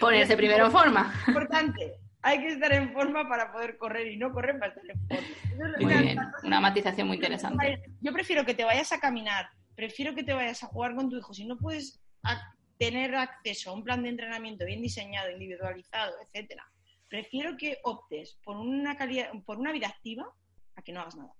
[0.00, 1.12] Ponerse primero en forma.
[1.28, 1.94] importante.
[2.22, 5.76] Hay que estar en forma para poder correr y no correr para estar en forma.
[5.78, 6.18] Muy sea, bien.
[6.42, 7.82] Una matización muy interesante.
[8.00, 11.16] Yo prefiero que te vayas a caminar, prefiero que te vayas a jugar con tu
[11.18, 11.32] hijo.
[11.34, 16.64] Si no puedes a- tener acceso a un plan de entrenamiento bien diseñado, individualizado, etcétera,
[17.08, 20.26] prefiero que optes por una calidad, por una vida activa
[20.74, 21.32] a que no hagas nada.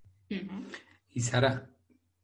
[1.11, 1.68] Y Sara,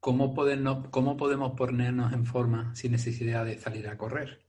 [0.01, 4.44] ¿cómo, podernos- ¿cómo podemos ponernos en forma sin necesidad de salir a correr?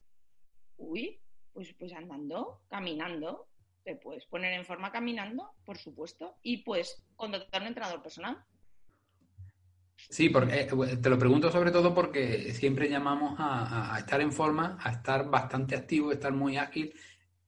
[0.77, 1.21] Uy,
[1.51, 3.47] pues, pues andando, caminando.
[3.83, 8.41] Te puedes poner en forma caminando, por supuesto, y pues contratar un entrenador personal.
[10.09, 14.77] Sí, porque eh, te lo pregunto sobre todo porque siempre llamamos a, estar en forma,
[14.81, 16.93] a estar bastante activo, estar muy ágil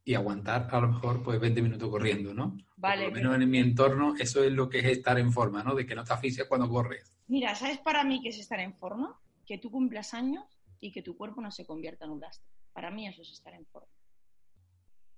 [0.03, 2.45] y aguantar a lo mejor pues 20 minutos corriendo, ¿no?
[2.45, 5.31] O Vale, por lo menos en mi entorno eso es lo que es estar en
[5.31, 5.75] forma, ¿no?
[5.75, 7.13] De que no te asfixias cuando corres.
[7.27, 9.19] Mira, ¿sabes para mí qué es estar en forma?
[9.45, 10.45] Que tú cumplas años
[10.79, 12.47] y que tu cuerpo no se convierta en un lastre.
[12.73, 13.89] Para mí eso es estar en forma.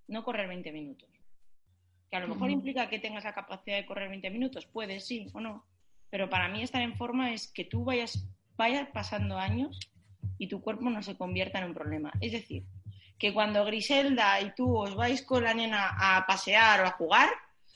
[0.07, 1.09] No correr 20 minutos.
[2.09, 5.27] Que a lo mejor implica que tengas la capacidad de correr 20 minutos, puede, sí
[5.33, 5.65] o no.
[6.09, 9.79] Pero para mí estar en forma es que tú vayas, vayas pasando años
[10.37, 12.11] y tu cuerpo no se convierta en un problema.
[12.21, 12.63] Es decir,
[13.17, 17.29] que cuando Griselda y tú os vais con la nena a pasear o a jugar,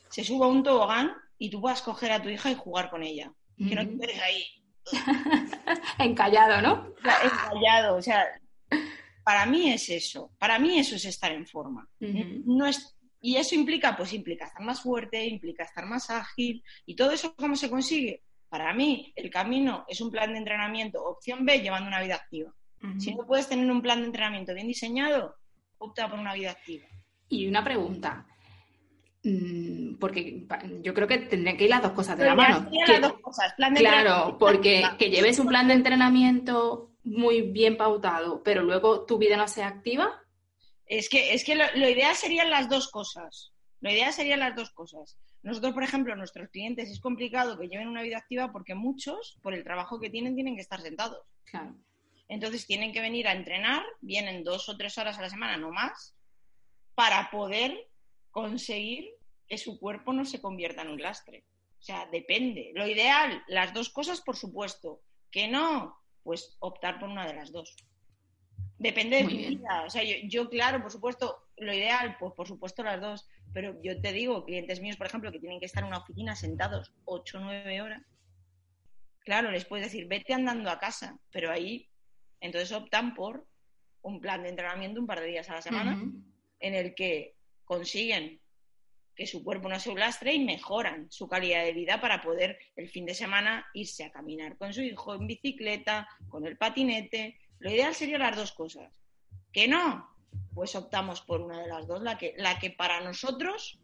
[0.10, 3.32] se suba un tobogán y tú puedas coger a tu hija y jugar con ella.
[3.58, 4.44] Que no te quedes ahí
[6.00, 6.94] Encallado, ¿no?
[7.24, 7.96] encallado.
[7.98, 8.26] O sea,
[9.24, 10.32] para mí es eso.
[10.38, 11.88] Para mí eso es estar en forma.
[12.00, 16.64] No es, y eso implica, pues implica estar más fuerte, implica estar más ágil.
[16.86, 18.24] ¿Y todo eso cómo se consigue?
[18.50, 21.02] Para mí, el camino es un plan de entrenamiento.
[21.04, 22.52] Opción B, llevando una vida activa.
[22.98, 25.36] Si no puedes tener un plan de entrenamiento bien diseñado,
[25.78, 26.86] opta por una vida activa.
[27.30, 28.26] Y una pregunta.
[29.24, 30.48] Mm, Porque
[30.82, 32.72] yo creo que tendrían que ir las dos cosas de la Pero mano.
[32.72, 33.54] Que- las dos cosas.
[33.54, 39.06] Plan de Claro, porque que lleves un plan de entrenamiento muy bien pautado, pero luego
[39.06, 40.21] tu vida no sea activa.
[40.92, 43.54] Es que, es que lo, lo ideal serían las dos cosas.
[43.80, 45.18] Lo ideal serían las dos cosas.
[45.42, 49.54] Nosotros, por ejemplo, nuestros clientes es complicado que lleven una vida activa porque muchos, por
[49.54, 51.26] el trabajo que tienen, tienen que estar sentados.
[51.46, 51.78] Claro.
[52.28, 55.72] Entonces tienen que venir a entrenar, vienen dos o tres horas a la semana, no
[55.72, 56.14] más,
[56.94, 57.90] para poder
[58.30, 59.10] conseguir
[59.48, 61.46] que su cuerpo no se convierta en un lastre.
[61.80, 62.74] O sea, depende.
[62.76, 65.02] Lo ideal, las dos cosas, por supuesto.
[65.32, 67.78] Que no, pues optar por una de las dos.
[68.82, 69.50] Depende de Muy tu bien.
[69.60, 69.84] vida.
[69.86, 73.28] O sea, yo, yo, claro, por supuesto, lo ideal, pues por supuesto las dos.
[73.54, 76.36] Pero yo te digo, clientes míos, por ejemplo, que tienen que estar en una oficina
[76.36, 78.02] sentados 8 o 9 horas,
[79.20, 81.90] claro, les puedes decir, vete andando a casa, pero ahí
[82.40, 83.46] entonces optan por
[84.02, 86.02] un plan de entrenamiento un par de días a la semana
[86.60, 88.42] en el que consiguen
[89.16, 92.90] que su cuerpo no se lastre y mejoran su calidad de vida para poder el
[92.90, 97.38] fin de semana irse a caminar con su hijo en bicicleta, con el patinete.
[97.62, 98.92] Lo ideal sería las dos cosas.
[99.52, 100.08] ¿Que no?
[100.54, 103.80] Pues optamos por una de las dos, la que, la que para nosotros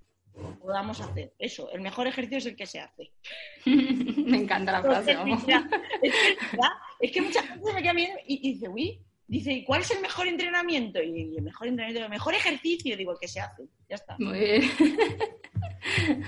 [0.59, 1.33] podamos hacer.
[1.39, 3.11] Eso, el mejor ejercicio es el que se hace.
[3.65, 5.45] Me encanta la frase, vamos.
[5.45, 5.67] Mira,
[6.01, 8.67] es, que, es verdad, es que mucha gente se me queda viendo y, y dice,
[8.67, 11.01] uy, dice, ¿y cuál es el mejor entrenamiento?
[11.01, 13.63] Y, el mejor entrenamiento, el mejor ejercicio, digo, el que se hace.
[13.89, 14.15] Ya está.
[14.19, 14.61] Muy bien.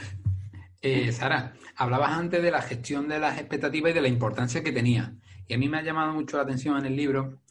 [0.81, 4.71] Eh, Sara, hablabas antes de la gestión de las expectativas y de la importancia que
[4.71, 5.13] tenía.
[5.49, 7.41] Y a mí me ha llamado mucho la atención en el libro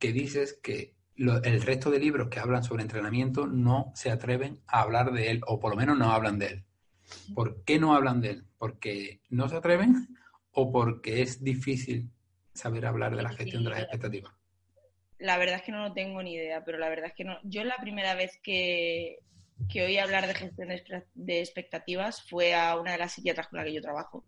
[0.00, 4.60] que dices que lo- el resto de libros que hablan sobre entrenamiento no se atreven
[4.66, 6.64] a hablar de él, o por lo menos no hablan de él.
[7.34, 8.44] ¿Por qué no hablan de él?
[8.58, 10.08] ¿Porque no se atreven
[10.52, 12.10] o porque es difícil
[12.54, 14.32] saber hablar de la gestión de las expectativas?
[15.18, 17.38] La verdad es que no lo tengo ni idea, pero la verdad es que no.
[17.42, 19.18] Yo la primera vez que,
[19.68, 20.68] que oí hablar de gestión
[21.14, 24.24] de expectativas fue a una de las psiquiatras con la que yo trabajo.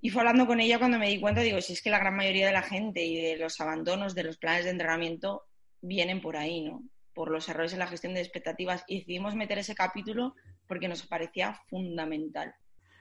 [0.00, 2.16] Y fue hablando con ella cuando me di cuenta, digo, si es que la gran
[2.16, 5.44] mayoría de la gente y de los abandonos de los planes de entrenamiento
[5.80, 6.82] vienen por ahí, ¿no?
[7.14, 8.84] Por los errores en la gestión de expectativas.
[8.86, 10.34] Y decidimos meter ese capítulo
[10.66, 12.54] porque nos parecía fundamental.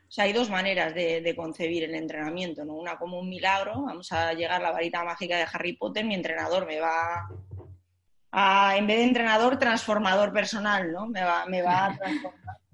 [0.07, 2.75] O sea, hay dos maneras de, concebir el entrenamiento, ¿no?
[2.75, 6.13] Una como un milagro, vamos a llegar a la varita mágica de Harry Potter, mi
[6.13, 7.27] entrenador me va
[8.31, 11.07] a, en vez de entrenador, transformador personal, ¿no?
[11.07, 12.57] Me va, me va a transformar.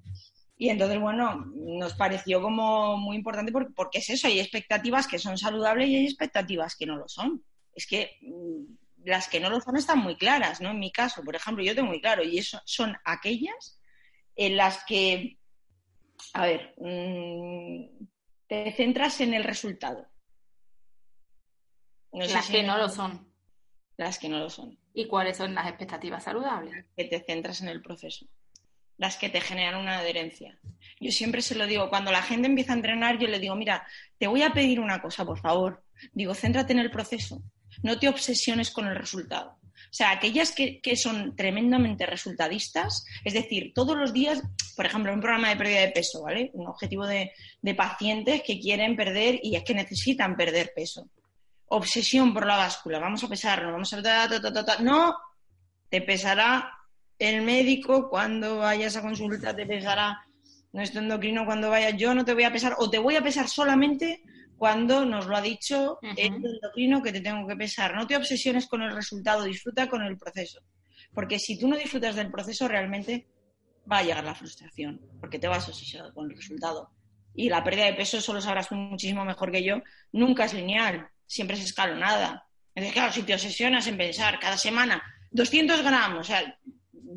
[0.61, 5.17] Y entonces, bueno, nos pareció como muy importante porque, porque es eso, hay expectativas que
[5.17, 7.43] son saludables y hay expectativas que no lo son.
[7.73, 10.69] Es que mm, las que no lo son están muy claras, ¿no?
[10.69, 13.81] En mi caso, por ejemplo, yo tengo muy claro, y eso son aquellas
[14.35, 15.39] en las que,
[16.33, 18.05] a ver, mm,
[18.45, 20.05] te centras en el resultado.
[22.11, 23.33] No sé Las si que no lo son.
[23.97, 24.77] Las que no lo son.
[24.93, 26.85] ¿Y cuáles son las expectativas saludables?
[26.95, 28.27] que te centras en el proceso,
[29.01, 30.59] las que te generan una adherencia.
[30.99, 33.83] Yo siempre se lo digo, cuando la gente empieza a entrenar, yo le digo, mira,
[34.19, 35.83] te voy a pedir una cosa, por favor.
[36.13, 37.41] Digo, céntrate en el proceso,
[37.81, 39.57] no te obsesiones con el resultado.
[39.63, 44.43] O sea, aquellas que, que son tremendamente resultadistas, es decir, todos los días,
[44.75, 46.51] por ejemplo, un programa de pérdida de peso, ¿vale?
[46.53, 51.09] Un objetivo de, de pacientes que quieren perder y es que necesitan perder peso.
[51.65, 54.83] Obsesión por la báscula, vamos a pesarnos, vamos a...
[54.83, 55.17] No,
[55.89, 56.71] te pesará
[57.21, 60.25] el médico cuando vayas a consulta, te pesará
[60.73, 61.95] nuestro endocrino cuando vayas.
[61.95, 64.23] Yo no te voy a pesar, o te voy a pesar solamente
[64.57, 67.93] cuando nos lo ha dicho el endocrino que te tengo que pesar.
[67.95, 70.61] No te obsesiones con el resultado, disfruta con el proceso.
[71.13, 73.27] Porque si tú no disfrutas del proceso, realmente
[73.91, 76.89] va a llegar la frustración, porque te vas obsesionado con el resultado.
[77.35, 79.81] Y la pérdida de peso, eso lo sabrás tú muchísimo mejor que yo,
[80.11, 82.47] nunca es lineal, siempre es escalonada.
[82.73, 86.57] Entonces, claro, si te obsesionas en pensar cada semana 200 gramos, o sea,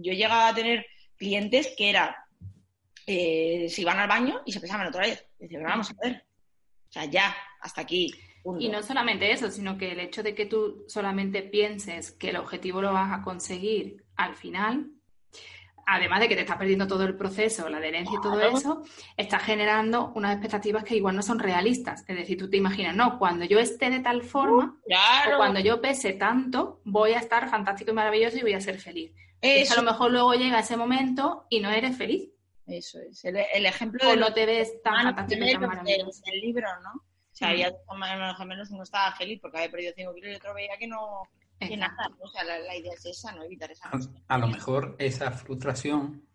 [0.01, 2.17] yo llegaba a tener clientes que era,
[3.07, 5.27] eh, se iban al baño y se pesaban otra vez.
[5.39, 6.25] Y decía, pero vamos a ver,
[6.89, 8.13] o sea, ya, hasta aquí.
[8.43, 8.65] punto.
[8.65, 12.37] Y no solamente eso, sino que el hecho de que tú solamente pienses que el
[12.37, 14.91] objetivo lo vas a conseguir al final,
[15.87, 18.83] además de que te estás perdiendo todo el proceso, la adherencia y todo eso,
[19.17, 22.05] estás generando unas expectativas que igual no son realistas.
[22.09, 25.61] Es decir, tú te imaginas, no, cuando yo esté de tal forma, Claro, o cuando
[25.61, 29.13] yo pese tanto, voy a estar fantástico y maravilloso y voy a ser feliz.
[29.45, 32.31] Es a lo mejor luego llega ese momento y no eres feliz.
[32.67, 33.25] eso es.
[33.25, 36.93] El, el ejemplo O de no te ves tan fantástico tan del libro, ¿no?
[36.95, 40.37] O sea, había dos hermanos gemelos, uno estaba feliz porque había perdido 5 kilos y
[40.37, 41.23] otro veía que no,
[41.59, 42.09] que nada.
[42.21, 43.43] O sea, la, la idea es esa, ¿no?
[43.43, 43.99] Evitar esa A,
[44.35, 46.27] a lo mejor esa frustración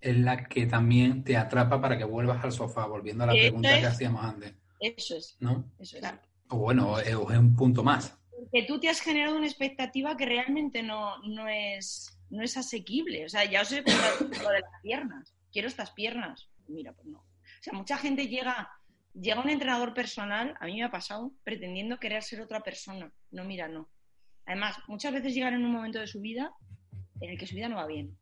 [0.00, 3.78] es la que también te atrapa para que vuelvas al sofá, volviendo a la pregunta
[3.78, 5.64] que hacíamos antes, Eso es, ¿no?
[5.78, 6.00] eso es.
[6.00, 6.18] Claro.
[6.48, 8.18] O bueno, es un punto más.
[8.50, 13.24] que tú te has generado una expectativa que realmente no, no, es, no es asequible.
[13.26, 15.34] O sea, ya os he contado de las piernas.
[15.52, 16.48] Quiero estas piernas.
[16.66, 17.18] Mira, pues no.
[17.18, 18.70] O sea, mucha gente llega,
[19.14, 23.12] llega un entrenador personal, a mí me ha pasado, pretendiendo querer ser otra persona.
[23.30, 23.88] No, mira, no.
[24.46, 26.52] Además, muchas veces llegan en un momento de su vida
[27.20, 28.18] en el que su vida no va bien.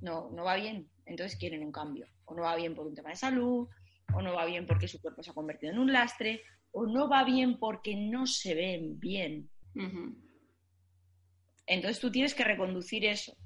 [0.00, 2.08] no, no va bien, entonces quieren un cambio.
[2.24, 3.68] O no va bien por un tema de salud,
[4.14, 7.08] o no va bien porque su cuerpo se ha convertido en un lastre, o no
[7.08, 9.48] va bien porque no se ven bien.
[11.66, 13.36] Entonces tú tienes que reconducir eso.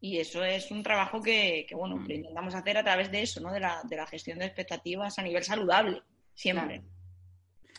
[0.00, 2.06] Y eso es un trabajo que, que, bueno, Mm.
[2.06, 3.52] que intentamos hacer a través de eso, ¿no?
[3.52, 6.02] De la, de la gestión de expectativas a nivel saludable,
[6.34, 6.80] siempre.
[6.80, 6.96] Claro.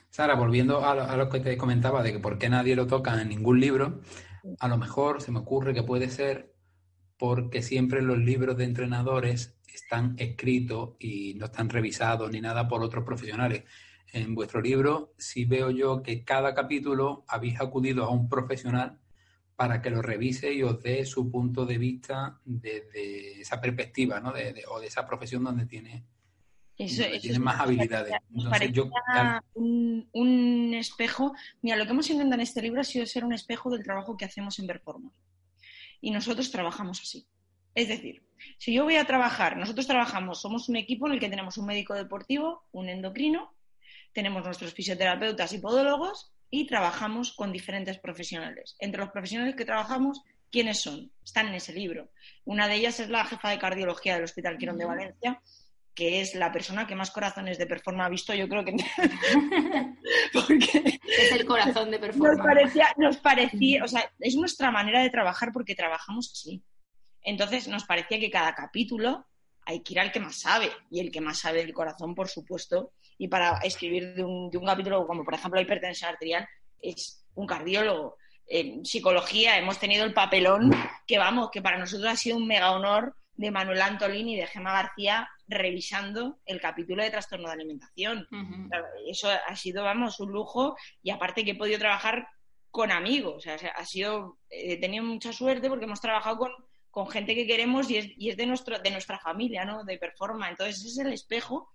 [0.10, 2.88] Sara, volviendo a lo, a lo que te comentaba de que por qué nadie lo
[2.88, 4.02] toca en ningún libro,
[4.60, 6.54] a lo mejor se me ocurre que puede ser
[7.18, 12.82] porque siempre los libros de entrenadores están escritos y no están revisados ni nada por
[12.82, 13.64] otros profesionales.
[14.14, 18.98] En vuestro libro sí veo yo que cada capítulo habéis acudido a un profesional
[19.58, 24.32] para que lo revise y os dé su punto de vista desde esa perspectiva, ¿no?
[24.32, 26.06] De- de- o de esa profesión donde tiene,
[26.78, 28.14] Eso, donde eso tiene es- más habilidades.
[28.36, 28.88] Entonces, yo,
[29.56, 31.34] un, un espejo.
[31.64, 34.16] Mira, lo que hemos intentado en este libro ha sido ser un espejo del trabajo
[34.16, 35.18] que hacemos en Performance.
[36.02, 37.28] Y nosotros trabajamos así.
[37.74, 38.24] Es decir,
[38.60, 41.66] si yo voy a trabajar, nosotros trabajamos, somos un equipo en el que tenemos un
[41.66, 43.56] médico deportivo, un endocrino,
[44.14, 48.76] tenemos nuestros fisioterapeutas y podólogos y trabajamos con diferentes profesionales.
[48.80, 51.12] Entre los profesionales que trabajamos, ¿quiénes son?
[51.24, 52.10] Están en ese libro.
[52.46, 54.86] Una de ellas es la jefa de cardiología del Hospital Quirón de.
[54.86, 55.42] Valencia,
[55.94, 58.72] que es la persona que más corazones de performa ha visto, yo creo que...
[60.34, 62.44] Porque Es el corazón de nos performance.
[62.44, 66.62] parecía, nos parecía, o sea, es nuestra manera de trabajar porque trabajamos así.
[67.24, 69.26] Entonces nos parecía que cada capítulo
[69.66, 72.30] hay que ir al que más sabe, y el que más sabe del corazón, por
[72.30, 76.48] supuesto, y para escribir de un, de un capítulo como por ejemplo hipertensión arterial,
[76.82, 78.18] es un cardiólogo.
[78.48, 80.72] En psicología hemos tenido el papelón
[81.06, 84.48] que vamos, que para nosotros ha sido un mega honor de Manuel Antolín y de
[84.48, 88.28] Gemma García revisando el capítulo de trastorno de alimentación.
[88.32, 88.70] Ujú.
[88.70, 92.28] Claro, Eso ha sido, vamos, un lujo y aparte que he podido trabajar
[92.72, 93.36] con amigos.
[93.36, 96.52] O sea, ha sido, he tenido mucha suerte porque hemos trabajado con,
[96.90, 99.84] con gente que queremos y es, y es de, nuestro, de nuestra familia, ¿no?
[99.84, 100.50] De Performa.
[100.50, 101.72] Entonces, es el espejo.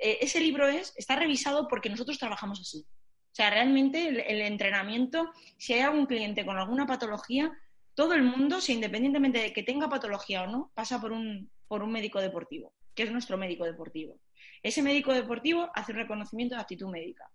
[0.00, 2.84] Eh, ese libro es, está revisado porque nosotros trabajamos así.
[3.32, 7.52] O sea, realmente el, entrenamiento, si hay algún cliente con alguna patología,
[7.94, 11.82] todo el mundo, si independientemente de que tenga patología o no, pasa por un, por
[11.82, 14.18] un médico deportivo, que es nuestro médico deportivo.
[14.62, 17.30] Ese médico deportivo hace un reconocimiento de actitud médica.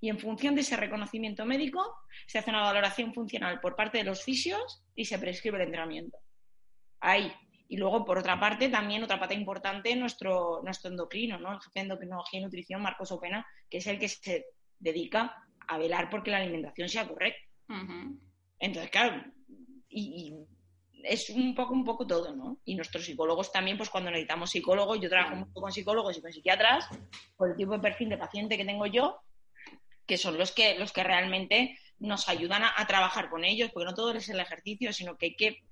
[0.00, 1.84] Y en función de ese reconocimiento médico,
[2.26, 6.18] se hace una valoración funcional por parte de los fisios y se prescribe el entrenamiento.
[7.00, 7.32] Ahí.
[7.72, 11.52] Y luego, por otra parte, también otra pata importante, nuestro, nuestro endocrino, ¿no?
[11.52, 14.46] el jefe de endocrinología y nutrición, Marcos Opena, que es el que se
[14.80, 15.36] dedica
[15.68, 17.40] a velar porque la alimentación sea correcta.
[18.58, 19.22] Entonces, claro,
[19.88, 22.58] y, y es un poco, un poco todo, ¿no?
[22.64, 26.32] Y nuestros psicólogos también, pues cuando necesitamos psicólogos, yo trabajo mucho con psicólogos y con
[26.32, 26.88] psiquiatras,
[27.36, 29.20] por el tipo de perfil de paciente que tengo yo,
[30.06, 33.86] que son los que, los que realmente nos ayudan a, a trabajar con ellos, porque
[33.86, 35.62] no todo es el ejercicio, sino que hay que,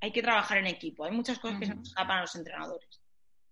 [0.00, 1.04] hay que trabajar en equipo.
[1.04, 3.00] Hay muchas cosas que se nos escapan a los entrenadores.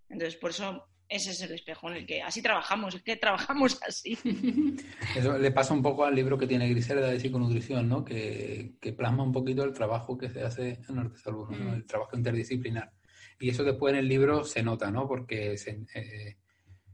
[0.08, 3.78] Entonces, por eso ese es el espejo en el que así trabajamos, es que trabajamos
[3.86, 4.18] así.
[5.16, 8.04] Eso le pasa un poco al libro que tiene Griselda de psiconutrición, ¿no?
[8.04, 11.72] Que, que plasma un poquito el trabajo que se hace en Arte Salud, ¿no?
[11.72, 11.74] Mm.
[11.74, 12.92] El trabajo interdisciplinar.
[13.38, 15.06] Y eso después en el libro se nota, ¿no?
[15.06, 16.36] Porque se, eh,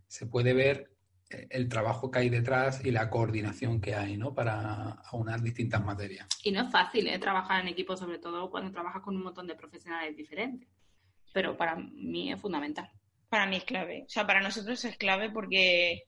[0.06, 0.90] se puede ver
[1.31, 4.35] el trabajo que hay detrás y la coordinación que hay, ¿no?
[4.35, 6.27] Para aunar distintas materias.
[6.43, 7.19] Y no es fácil ¿eh?
[7.19, 10.69] trabajar en equipo, sobre todo cuando trabajas con un montón de profesionales diferentes.
[11.33, 12.90] Pero para mí es fundamental.
[13.29, 14.03] Para mí es clave.
[14.07, 16.03] O sea, para nosotros es clave porque,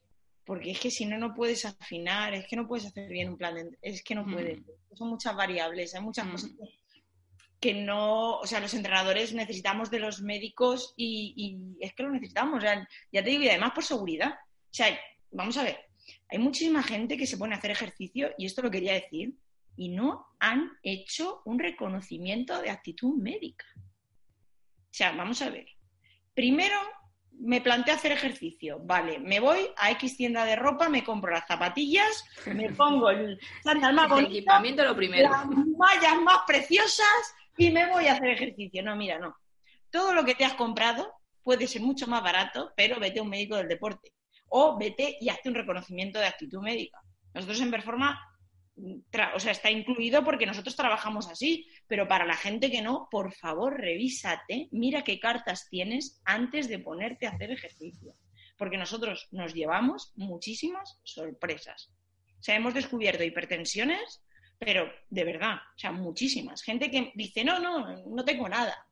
[0.45, 3.39] porque es que si no, no puedes afinar, es que no puedes hacer bien un
[3.39, 4.33] plan, de- es que no Mm.
[4.33, 4.59] puedes.
[4.95, 6.31] Son muchas variables, hay muchas Mm.
[6.33, 6.83] cosas que,
[7.61, 11.33] que no, o sea, los entrenadores necesitamos de los médicos y,
[11.79, 14.33] y es que lo necesitamos, o sea, ya te digo, y además por seguridad.
[14.33, 14.89] O sea,
[15.33, 15.79] vamos a ver,
[16.29, 19.35] hay muchísima gente que se pone a hacer ejercicio, y esto lo quería decir,
[19.77, 23.67] y no han hecho un reconocimiento de actitud médica.
[23.77, 25.67] O sea, vamos a ver.
[26.35, 26.77] Primero,
[27.39, 28.79] me planteo hacer ejercicio.
[28.81, 33.39] Vale, me voy a X tienda de ropa, me compro las zapatillas, me pongo el
[33.65, 35.31] chándal más El bonito, equipamiento lo primero.
[35.31, 38.83] las mallas más preciosas y me voy a hacer ejercicio.
[38.83, 39.37] No, mira, no.
[39.91, 43.31] Todo lo que te has comprado puede ser mucho más barato, pero vete a un
[43.31, 44.13] médico del deporte.
[44.55, 47.01] O vete y hazte un reconocimiento de actitud médica.
[47.33, 48.21] Nosotros en Performa,
[49.35, 53.33] o sea, está incluido porque nosotros trabajamos así, pero para la gente que no, por
[53.33, 58.15] favor, revísate, mira qué cartas tienes antes de ponerte a hacer ejercicio.
[58.59, 61.91] Porque nosotros nos llevamos muchísimas sorpresas.
[62.39, 64.23] O sea, hemos descubierto hipertensiones,
[64.59, 66.63] pero de verdad, o sea, muchísimas.
[66.63, 68.87] Gente que dice, no, no, no tengo nada.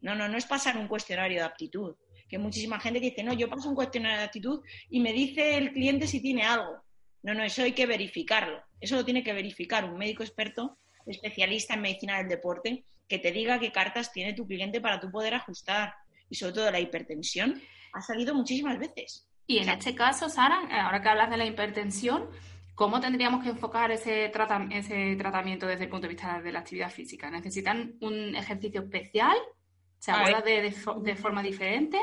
[0.00, 1.96] No, no, no es pasar un cuestionario de aptitud.
[2.34, 4.60] Que muchísima gente que dice, no, yo paso un cuestionario de aptitud
[4.90, 6.82] y me dice el cliente si tiene algo.
[7.22, 8.60] No, no, eso hay que verificarlo.
[8.80, 10.76] Eso lo tiene que verificar un médico experto,
[11.06, 15.12] especialista en medicina del deporte, que te diga qué cartas tiene tu cliente para tú
[15.12, 15.94] poder ajustar.
[16.28, 17.62] Y sobre todo la hipertensión
[17.92, 19.28] ha salido muchísimas veces.
[19.46, 22.30] Y en este caso, Sara, ahora que hablas de la hipertensión,
[22.74, 24.32] ¿cómo tendríamos que enfocar ese,
[24.72, 27.30] ese tratamiento desde el punto de vista de la actividad física?
[27.30, 29.36] ¿Necesitan un ejercicio especial?
[30.04, 31.98] ¿Se aborda de, de, forma diferente?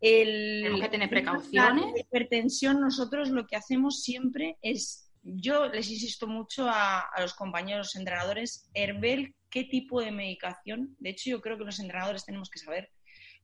[0.00, 1.92] El, Tenemos que tener precauciones.
[1.92, 7.34] La hipertensión, nosotros lo que hacemos siempre es, yo les insisto mucho a, a los
[7.34, 12.50] compañeros entrenadores, Herbel, qué tipo de medicación, de hecho yo creo que los entrenadores tenemos
[12.50, 12.90] que saber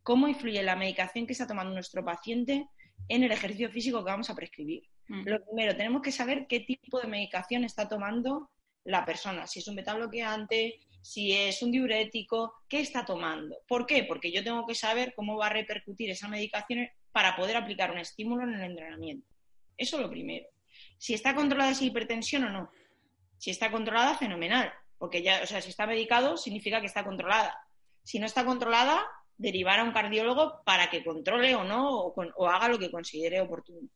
[0.02, 2.66] cómo influye la medicación que está tomando nuestro paciente
[3.08, 4.82] en el ejercicio físico que vamos a prescribir.
[5.08, 5.28] Mm.
[5.28, 8.50] Lo primero, tenemos que saber qué tipo de medicación está tomando
[8.84, 13.56] la persona, si es un beta bloqueante, si es un diurético, qué está tomando.
[13.66, 14.04] ¿Por qué?
[14.04, 17.98] Porque yo tengo que saber cómo va a repercutir esa medicación para poder aplicar un
[17.98, 19.28] estímulo en el entrenamiento.
[19.76, 20.46] Eso es lo primero.
[20.98, 22.70] Si está controlada esa hipertensión o no.
[23.38, 27.58] Si está controlada, fenomenal, porque ya, o sea, si está medicado significa que está controlada.
[28.04, 29.04] Si no está controlada,
[29.36, 33.88] derivar a un cardiólogo para que controle o no o, haga lo que considere oportuno.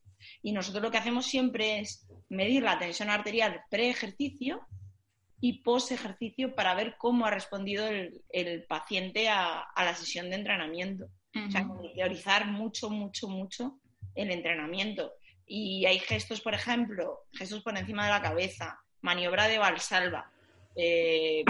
[0.43, 4.67] Y nosotros lo que hacemos siempre es medir la tensión arterial pre-ejercicio
[5.41, 11.07] y post-ejercicio para ver cómo ha respondido el, paciente a, la sesión de entrenamiento.
[11.35, 13.79] O sea, teorizar mucho, mucho, mucho
[14.15, 15.13] el entrenamiento.
[15.47, 20.31] Y hay gestos, por ejemplo, gestos por encima de la cabeza, maniobra de valsalva.
[20.75, 21.45] Eh,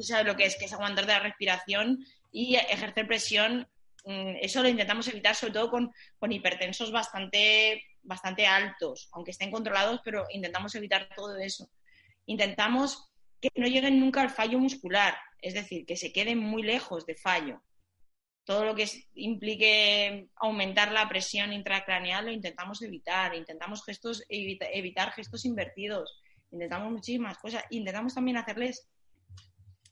[0.00, 0.56] ¿Sabes lo que es?
[0.56, 3.68] Que es aguantar de la respiración y ejercer presión.
[4.04, 9.50] Mm, eso lo intentamos evitar sobre todo con, con hipertensos bastante, bastante altos, aunque estén
[9.50, 11.68] controlados, pero intentamos evitar todo eso.
[12.26, 13.10] Intentamos
[13.50, 17.14] que no lleguen nunca al fallo muscular, es decir, que se queden muy lejos de
[17.14, 17.62] fallo.
[18.44, 25.44] Todo lo que implique aumentar la presión intracraneal lo intentamos evitar, intentamos gestos, evitar gestos
[25.44, 28.88] invertidos, intentamos muchísimas cosas, intentamos también hacerles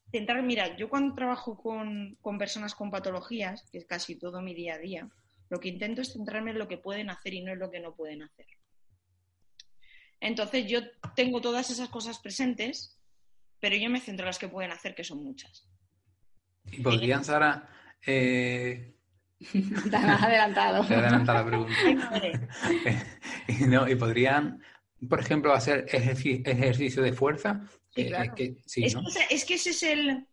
[0.06, 4.74] intentar, mira, yo cuando trabajo con, personas con patologías, que es casi todo mi día
[4.74, 5.08] a día,
[5.50, 7.80] lo que intento es centrarme en lo que pueden hacer y no en lo que
[7.80, 8.46] no pueden hacer.
[10.20, 10.80] Entonces yo
[11.14, 12.98] tengo todas esas cosas presentes,
[13.62, 15.68] pero yo me centro en las que pueden hacer, que son muchas.
[16.72, 17.68] ¿Y podrían, Sara,
[18.04, 18.96] eh...
[19.90, 20.84] Te has adelantado.
[20.88, 21.74] Te adelantado la pregunta.
[23.68, 24.60] no, y podrían,
[25.08, 27.60] por ejemplo, hacer ejercicio de fuerza
[27.94, 30.26] es, que, ese es el,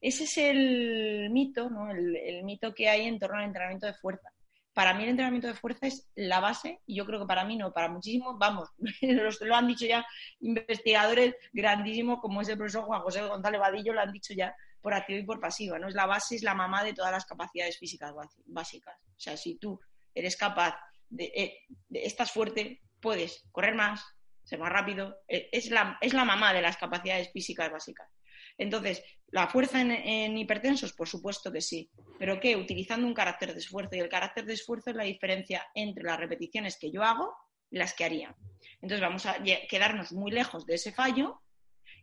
[0.00, 1.90] ese es el mito, ¿no?
[1.90, 4.28] El, mito que hay en torno al entrenamiento de fuerza.
[4.76, 7.56] Para mí el entrenamiento de fuerza es la base y yo creo que para mí
[7.56, 8.68] no, para muchísimos, vamos,
[9.40, 10.06] lo han dicho ya
[10.40, 14.92] investigadores grandísimos como es el profesor Juan José González Vadillo, lo han dicho ya por
[14.92, 15.88] activa y por pasiva, ¿no?
[15.88, 18.12] Es la base, es la mamá de todas las capacidades físicas
[18.44, 18.94] básicas.
[19.16, 19.80] O sea, si tú
[20.14, 21.58] eres capaz de, eh,
[21.88, 24.04] de estás fuerte, puedes correr más,
[24.44, 28.10] ser más rápido, eh, es la, es la mamá de las capacidades físicas básicas.
[28.58, 29.02] Entonces,
[29.36, 30.94] ¿la fuerza en, hipertensos?
[30.94, 31.90] Por supuesto que sí.
[32.18, 32.56] ¿Pero qué?
[32.56, 33.94] Utilizando un carácter de esfuerzo.
[33.94, 37.34] Y el carácter de esfuerzo es la diferencia entre las repeticiones que yo hago
[37.70, 38.34] y las que haría.
[38.80, 39.36] Entonces, vamos a
[39.68, 41.42] quedarnos muy lejos de ese fallo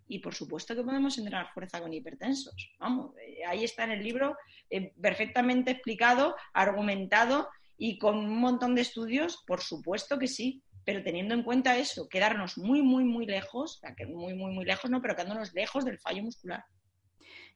[0.08, 2.54] y, por supuesto, que podemos entrenar fuerza con hipertensos.
[2.78, 4.38] Vamos, eh, ahí está en el libro
[4.70, 11.02] eh, perfectamente explicado, argumentado y con un montón de estudios, por supuesto que sí pero
[11.02, 15.16] teniendo en cuenta eso, quedarnos muy, muy, muy lejos, muy, muy, muy lejos, no, pero
[15.16, 16.66] quedándonos lejos del fallo muscular.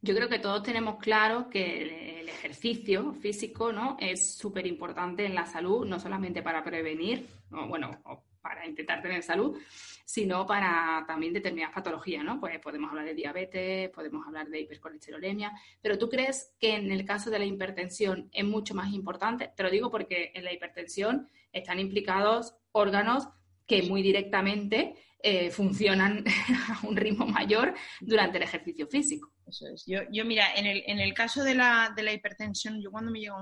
[0.02, 3.98] Yo creo que todos tenemos claro que el ejercicio físico ¿no?
[4.00, 7.92] es súper importante en la salud, no solamente para prevenir, bueno,
[8.42, 9.58] para intentar tener salud,
[10.06, 12.40] sino para también determinadas patologías, ¿no?
[12.40, 17.04] Pues podemos hablar de diabetes, podemos hablar de hipercolesterolemia, pero ¿tú crees que en el
[17.04, 19.52] caso de la hipertensión es mucho más importante?
[19.54, 23.28] Te lo digo porque en la hipertensión están implicados órganos
[23.66, 26.24] que muy directamente eh, funcionan
[26.70, 29.34] a un ritmo mayor durante el ejercicio físico.
[29.48, 29.84] Eso es.
[29.86, 33.12] Yo, yo mira, en el, en el caso de la, de la hipertensión, yo cuando
[33.12, 33.36] me llega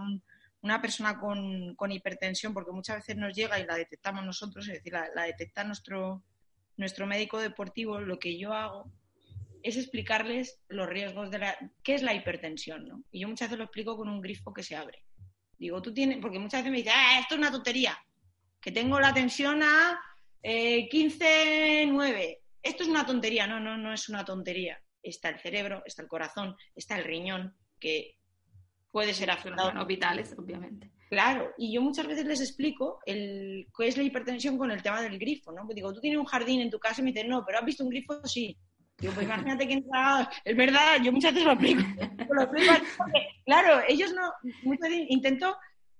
[0.61, 4.93] una persona con, hipertensión, porque muchas veces nos llega y la detectamos nosotros, es decir,
[4.93, 6.23] la, detecta nuestro,
[6.77, 8.91] nuestro médico deportivo, lo que yo hago
[9.61, 11.57] es explicarles los riesgos de la...
[11.83, 12.87] ¿Qué es la hipertensión?
[12.87, 13.03] ¿no?
[13.11, 15.03] Y yo muchas veces lo explico con un grifo que se abre.
[15.57, 16.19] Digo, tú tienes...
[16.19, 17.97] Porque muchas veces me dicen, ah, esto es una tontería
[18.65, 19.99] que tengo la tensión a
[20.47, 22.39] eh, 15-9.
[22.61, 24.79] Esto es una tontería, no, no, no es una tontería.
[25.01, 28.19] Está el cerebro, está el corazón, está el riñón, que
[28.91, 29.71] puede ser afectado.
[29.71, 30.91] Los vitales, obviamente.
[31.09, 35.01] Claro, y yo muchas veces les explico el, qué es la hipertensión con el tema
[35.01, 35.67] del grifo, ¿no?
[35.73, 37.83] Digo, tú tienes un jardín en tu casa y me dicen, no, pero ¿has visto
[37.83, 38.23] un grifo?
[38.27, 38.55] Sí.
[38.99, 40.29] Digo, pues imagínate que entra...
[40.45, 41.83] Es verdad, yo muchas veces lo explico
[43.45, 44.31] claro, ellos no...
[44.63, 45.55] Muchas veces intento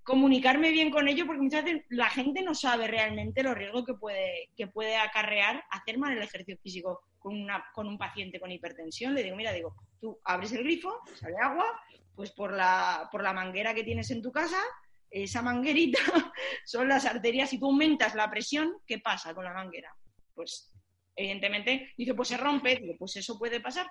[0.06, 3.94] comunicarme bien con ello, porque muchas veces la gente no sabe realmente los riesgos que
[3.94, 8.52] puede, que puede acarrear hacer mal el ejercicio físico con, una, con un paciente con
[8.52, 9.14] hipertensión.
[9.14, 11.66] Le digo, mira, digo, tú abres el grifo, sale agua,
[12.14, 14.62] pues por la, por la manguera que tienes en tu casa,
[15.10, 15.98] esa manguerita
[16.64, 19.92] son las arterias y tú aumentas la presión, ¿qué pasa con la manguera?
[20.36, 20.72] Pues
[21.16, 23.90] evidentemente dice, pues se rompe, digo, pues eso puede pasar.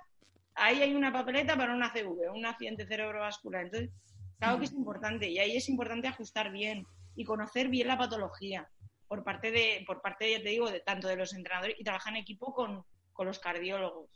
[0.54, 3.66] Ahí hay una papeleta para un ACV, un accidente cerebrovascular.
[3.66, 3.92] Entonces,
[4.38, 8.70] claro que es importante y ahí es importante ajustar bien y conocer bien la patología
[9.08, 12.14] por parte de, por parte, ya te digo, de tanto de los entrenadores y trabajar
[12.14, 12.84] en equipo con,
[13.14, 14.10] con los cardiólogos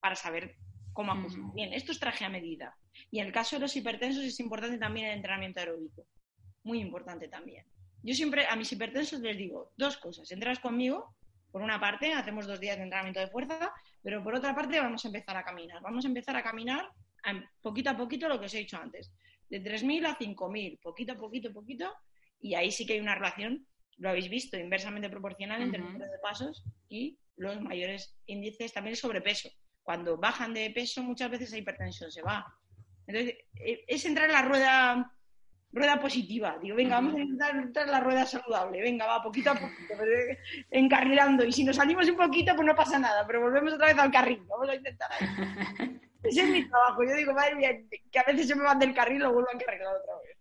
[0.00, 0.56] para saber
[0.92, 1.72] cómo ajustar bien.
[1.72, 2.76] Esto es traje a medida.
[3.10, 6.06] Y en el caso de los hipertensos es importante también el entrenamiento aeróbico.
[6.62, 7.66] Muy importante también.
[8.02, 10.30] Yo siempre a mis hipertensos les digo dos cosas.
[10.30, 11.14] Entras conmigo,
[11.50, 13.72] por una parte, hacemos dos días de entrenamiento de fuerza,
[14.02, 15.82] pero por otra parte vamos a empezar a caminar.
[15.82, 16.88] Vamos a empezar a caminar
[17.60, 19.12] poquito a poquito lo que os he dicho antes
[19.48, 21.92] de 3.000 a 5.000, poquito a poquito, poquito,
[22.40, 23.66] y ahí sí que hay una relación,
[23.98, 28.92] lo habéis visto, inversamente proporcional entre el número de pasos y los mayores índices también
[28.92, 29.48] de sobrepeso.
[29.82, 32.44] Cuando bajan de peso, muchas veces la hipertensión se va.
[33.06, 35.12] Entonces, e, es entrar en la rueda,
[35.72, 36.58] rueda positiva.
[36.60, 38.82] Digo, venga, vamos a intentar entrar en la rueda saludable.
[38.82, 39.94] Venga, va, poquito a poquito,
[40.70, 41.44] encarrilando.
[41.44, 44.10] Y si nos salimos un poquito, pues no pasa nada, pero volvemos otra vez al
[44.10, 44.42] carril.
[44.48, 46.00] Vamos a intentar ahí.
[46.28, 47.04] Ese es mi trabajo.
[47.04, 47.70] Yo digo, madre mía,
[48.10, 50.36] que a veces se me van del carril y lo vuelvo a encarrilar otra vez.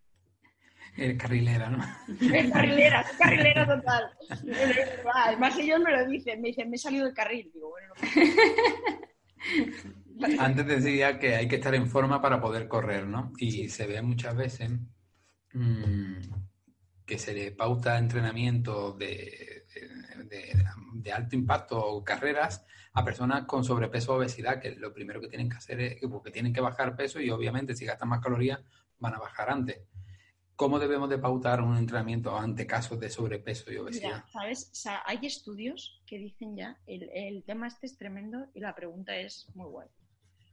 [0.98, 1.84] El carrilera, ¿no?
[2.08, 4.12] El carrilera, el carrilera total.
[5.14, 7.52] Además ellos me lo dicen, me dicen, me he salido del carril.
[7.54, 7.94] Digo, bueno,
[10.18, 10.42] no.
[10.44, 13.34] Antes decía que hay que estar en forma para poder correr, ¿no?
[13.38, 14.72] Y se ve muchas veces
[15.52, 16.16] mmm,
[17.06, 19.66] que se le pauta entrenamiento de,
[20.30, 22.66] de, de alto impacto o carreras
[22.96, 26.32] a personas con sobrepeso o obesidad, que lo primero que tienen que hacer es porque
[26.32, 28.62] tienen que bajar peso y obviamente si gastan más calorías
[29.00, 29.82] van a bajar antes.
[30.56, 34.24] ¿Cómo debemos de pautar un entrenamiento ante casos de sobrepeso y obesidad?
[34.32, 34.72] ¿sabes?
[35.06, 39.50] hay estudios que dicen ya, el, el, tema este es tremendo y la pregunta es
[39.54, 39.90] muy guay.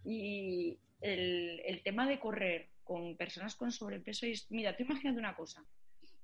[0.04, 5.36] Y el, el tema de correr con personas con sobrepeso es, mira, tú imagínate una
[5.36, 5.64] cosa,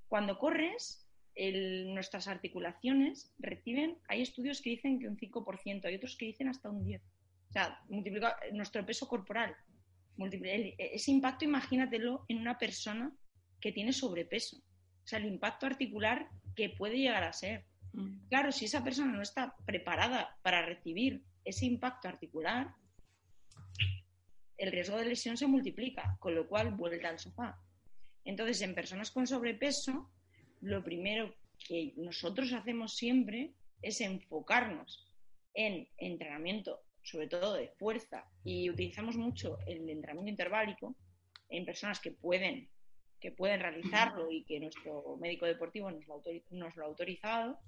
[0.08, 1.07] cuando corres
[1.38, 6.68] nuestras articulaciones reciben, hay estudios que dicen que un 5%, hay otros que dicen hasta
[6.68, 7.00] un 10%.
[7.00, 9.56] O sea, multiplica nuestro peso corporal.
[10.78, 13.12] ese impacto, imagínatelo en una persona
[13.60, 14.56] que tiene sobrepeso.
[14.58, 17.64] O sea, el impacto articular que puede llegar a ser.
[17.92, 18.28] Mm.
[18.28, 22.74] Claro, si esa persona no está preparada para recibir ese impacto articular,
[24.58, 27.58] el riesgo de lesión se multiplica, con lo cual vuelta al sofá.
[28.24, 30.10] Entonces, en personas con sobrepeso,
[30.60, 31.34] lo primero
[31.66, 33.52] que nosotros hacemos siempre
[33.82, 35.06] es enfocarnos
[35.54, 40.96] en entrenamiento, sobre todo de fuerza, y utilizamos mucho el entrenamiento interválico
[41.48, 42.68] en personas que pueden,
[43.20, 47.58] que pueden realizarlo y que nuestro médico deportivo nos lo, ha autorizado,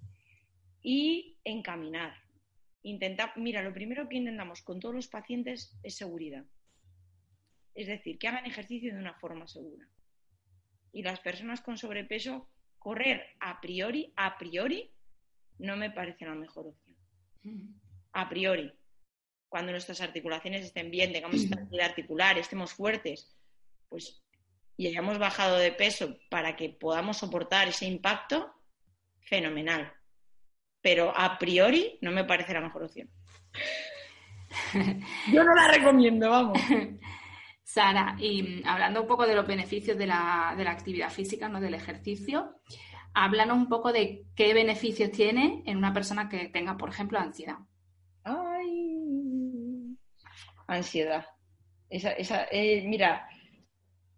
[0.82, 2.14] y encaminar.
[2.82, 6.45] Intentar, mira, lo primero que intentamos con todos los pacientes es seguridad.
[7.74, 9.86] Es decir, que hagan ejercicio de una forma segura.
[10.93, 12.49] Y las personas con sobrepeso
[12.81, 14.93] correr a priori, a priori,
[15.59, 16.97] no me parece la mejor opción.
[18.12, 18.72] A priori.
[19.49, 23.37] Cuando nuestras articulaciones estén bien, tengamos estabilidad articular, estemos fuertes,
[23.89, 24.20] pues
[24.81, 28.51] y hayamos bajado de peso para que podamos soportar ese impacto,
[29.20, 29.93] fenomenal.
[30.81, 33.11] Pero a priori no me parece la mejor opción.
[35.31, 36.59] Yo no la recomiendo, vamos.
[37.73, 41.49] Sara, y mm, hablando un poco de los beneficios de la, de la actividad física,
[41.49, 42.57] no del ejercicio,
[43.14, 47.59] háblanos un poco de qué beneficios tiene en una persona que tenga, por ejemplo, ansiedad.
[48.25, 49.97] Ay,
[50.66, 51.27] ansiedad.
[51.89, 53.29] Esa, esa, eh, mira,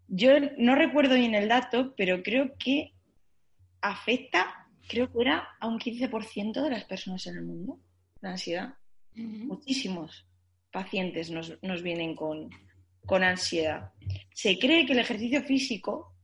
[0.09, 2.95] yo no recuerdo bien el dato, pero creo que
[3.83, 7.79] afecta, creo que era a un 15% de las personas en el mundo,
[8.23, 8.77] la ansiedad.
[9.15, 10.27] Muchísimos
[10.71, 12.49] pacientes nos, nos vienen con,
[13.07, 13.93] con ansiedad.
[14.33, 16.15] Se cree que el ejercicio físico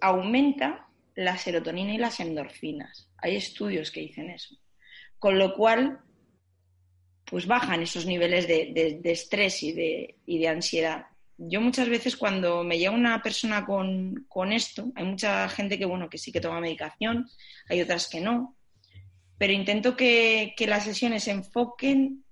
[0.00, 3.10] aumenta la serotonina y las endorfinas.
[3.18, 4.56] Hay estudios que dicen eso.
[5.18, 6.00] Con lo cual,
[7.24, 11.06] pues bajan esos niveles de, estrés y de, y de, ansiedad.
[11.38, 16.08] Yo muchas veces cuando me llega una persona con, esto, hay mucha gente que, bueno,
[16.08, 17.28] que sí que toma medicación,
[17.68, 18.56] hay otras que no,
[19.38, 22.24] pero intento que, que las sesiones se enfoquen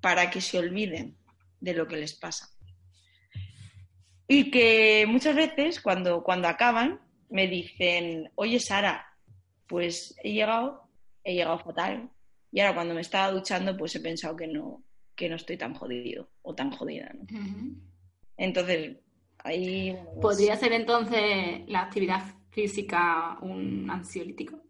[0.00, 1.16] para que se olviden
[1.60, 2.55] de lo que les pasa.
[4.28, 7.00] Y que muchas veces cuando, cuando acaban
[7.30, 9.06] me dicen, oye Sara,
[9.66, 10.88] pues he llegado,
[11.24, 12.10] he llegado fatal.
[12.52, 14.82] Y ahora cuando me estaba duchando, pues he pensado que no,
[15.14, 17.12] que no estoy tan jodido o tan jodida.
[18.36, 18.96] Entonces,
[19.38, 19.96] ahí...
[20.20, 24.62] Pues ¿Podría ser entonces la actividad física un ansiolítico?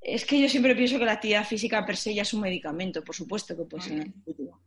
[0.00, 3.04] Es que yo siempre pienso que la actividad física per se ya es un medicamento,
[3.04, 4.60] por supuesto que puede ser un ansiolítico.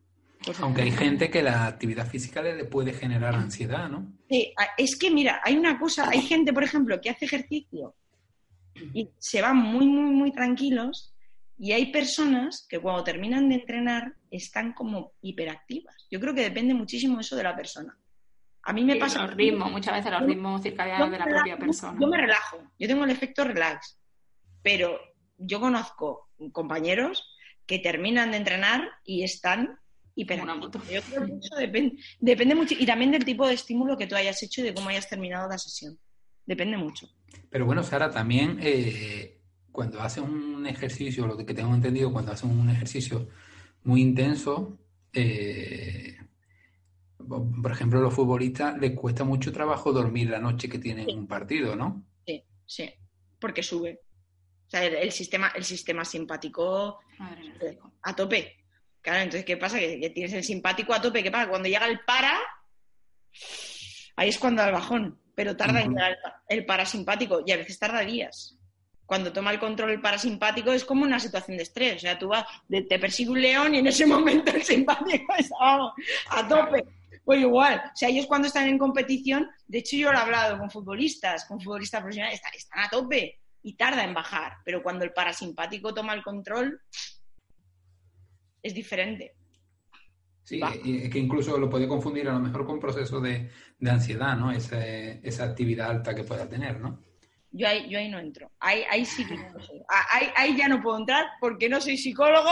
[0.61, 4.13] Aunque hay gente que la actividad física le puede generar ansiedad, ¿no?
[4.29, 7.95] Sí, es que mira, hay una cosa, hay gente, por ejemplo, que hace ejercicio
[8.93, 11.13] y se van muy, muy, muy tranquilos
[11.57, 16.07] y hay personas que cuando terminan de entrenar están como hiperactivas.
[16.11, 17.97] Yo creo que depende muchísimo eso de la persona.
[18.63, 19.21] A mí me Sí, pasa...
[19.21, 21.97] los ritmos, muchas veces los ritmos circadianos de la relajo, propia persona.
[21.99, 23.99] Yo me relajo, yo tengo el efecto relax,
[24.61, 24.99] pero
[25.37, 27.31] yo conozco compañeros
[27.65, 29.79] que terminan de entrenar y están
[30.15, 30.81] Una moto.
[30.89, 34.15] Yo creo que eso depende, depende mucho y también del tipo de estímulo que tú
[34.15, 35.97] hayas hecho y de cómo hayas terminado la sesión.
[36.45, 37.09] Depende mucho.
[37.49, 39.41] Pero bueno, Sara, también eh,
[39.71, 43.27] cuando haces un ejercicio, lo que tengo entendido, cuando haces un ejercicio
[43.83, 44.79] muy intenso,
[45.11, 46.15] eh,
[47.17, 51.27] por ejemplo, a los futbolistas les cuesta mucho trabajo dormir la noche que tienen un
[51.27, 52.05] partido, ¿no?
[52.25, 52.93] Sí, sí,
[53.39, 54.01] porque sube.
[54.67, 57.91] O sea, el, el sistema, el sistema simpático Madre chico.
[58.01, 58.64] a tope.
[59.05, 59.77] Claro, entonces, ¿qué pasa?
[59.77, 61.21] Que, que tienes el simpático a tope.
[61.21, 61.47] ¿Qué pasa?
[61.47, 62.39] Cuando llega el para,
[64.15, 65.21] ahí es cuando da el bajón.
[65.35, 66.17] Pero tarda en llegar
[66.49, 68.57] el, el parasimpático y a veces tarda días.
[69.05, 71.97] Cuando toma el control el parasimpático es como una situación de estrés.
[71.97, 75.55] O sea, tú vas, te persigue un león y en ese momento el simpático está
[75.59, 75.93] vamos,
[76.31, 76.83] a tope.
[77.23, 80.57] Pues igual, o sea, ellos cuando están en competición, de hecho yo lo he hablado
[80.57, 85.05] con futbolistas, con futbolistas profesionales, están, están a tope y tarda en bajar, pero cuando
[85.05, 86.81] el parasimpático toma el control,
[88.65, 89.33] es diferente.
[90.43, 90.71] Sí, Va.
[90.73, 93.49] es que incluso lo puede confundir a lo mejor con procesos de,
[93.79, 94.51] de ansiedad, ¿no?
[94.51, 96.99] Ese- esa actividad alta que pueda tener, ¿no?
[97.51, 98.51] Yo ahí, yo ahí no entro.
[98.59, 99.43] Ahí, ahí sí que no.
[99.89, 102.51] Ah, Ahí, ahí ya no puedo entrar porque no soy psicólogo.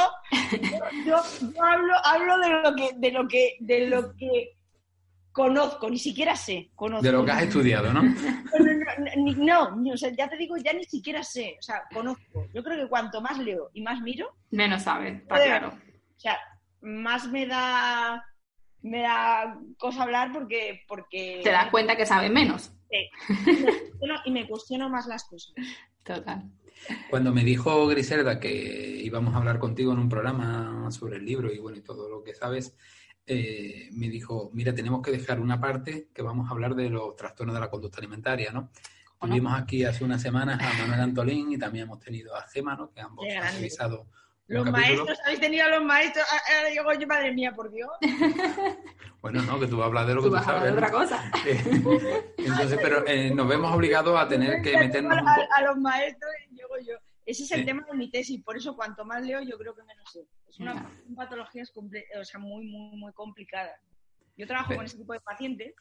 [0.51, 4.55] Yo, yo- hablo, hablo de lo que, de lo que, de lo que
[5.31, 6.71] conozco, ni siquiera sé.
[6.75, 7.03] Conozco.
[7.05, 8.01] De lo que has estudiado, ¿no?
[8.01, 11.57] No, no, no, ni- no, ni- o sea, ya te digo, ya ni siquiera sé.
[11.59, 12.47] O sea, conozco.
[12.53, 15.47] Yo creo que cuanto más leo y más miro, Menos sabes, está Joder.
[15.49, 15.73] claro.
[16.23, 16.37] O sea,
[16.81, 18.23] más me da
[18.81, 22.71] me da cosa hablar porque porque Te das cuenta que sabes menos.
[22.89, 23.09] Sí.
[24.25, 25.53] Y me cuestiono- más las cosas.
[26.03, 26.43] Total.
[27.09, 28.51] Cuando me dijo Griselda que
[29.03, 32.23] íbamos a hablar contigo en un programa sobre el libro y bueno, y todo lo
[32.23, 32.75] que sabes,
[33.25, 37.15] eh, me dijo, mira, tenemos que dejar una parte que vamos a hablar de los
[37.15, 38.69] trastornos de la conducta alimentaria, ¿no?
[39.19, 42.91] Tuvimos aquí hace unas semanas a Manuel Antolín y también hemos tenido a Gema, ¿no?
[42.91, 44.07] Que ambos han revisado
[44.47, 44.71] Los capítulo.
[45.05, 46.25] maestros, habéis tenido a los maestros.
[46.29, 47.89] Ah, ah, digo yo, madre mía, por Dios.
[49.23, 50.75] Bueno, no, que tú hablas de lo que Tú tú vas a hablar sabes.
[50.75, 50.87] de ¿no?
[50.87, 51.31] otra cosa.
[51.47, 55.47] Eh, Entonces, pero eh, nos vemos obligados a tener que meternos un a, poco.
[55.55, 56.95] a los maestros, digo yo.
[57.25, 57.65] Ese es el Sí.
[57.65, 60.27] tema de mi tesis, por eso cuanto más leo, yo creo que menos sé.
[60.49, 60.89] Es una Ya.
[61.05, 63.79] son patologías comple- o sea, muy, muy, muy complicadas.
[64.35, 65.73] Yo trabajo Pero- con ese tipo de pacientes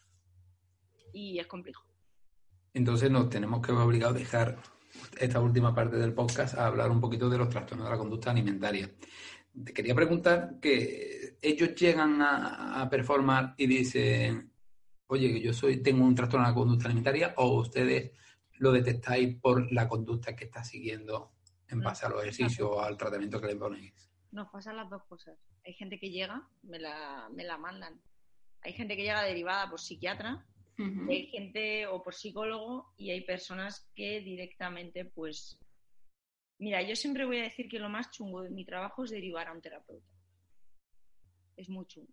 [1.12, 1.84] y es complejo.
[2.74, 4.56] Entonces nos tenemos que ver obligados a dejar
[5.18, 8.30] esta última parte del podcast a hablar un poquito de los trastornos de la conducta
[8.30, 8.90] alimentaria.
[9.64, 14.52] Te quería preguntar que ellos llegan a, a performar y dicen,
[15.06, 18.12] oye, que yo soy, tengo un trastorno de la conducta alimentaria, o ustedes
[18.58, 21.32] lo detectáis por la conducta que está siguiendo
[21.68, 23.92] en base a los ejercicios o al tratamiento que le ponéis.
[24.30, 25.36] Nos pasan las dos cosas.
[25.66, 28.00] Hay gente que llega, me la, me la mandan.
[28.62, 30.46] Hay gente que llega derivada por psiquiatra
[30.78, 35.58] Hay gente o por psicólogo y hay personas que directamente, pues,
[36.58, 39.48] mira, yo siempre voy a decir que lo más chungo de mi trabajo es derivar
[39.48, 40.06] a un terapeuta.
[41.56, 42.12] Es muy chungo.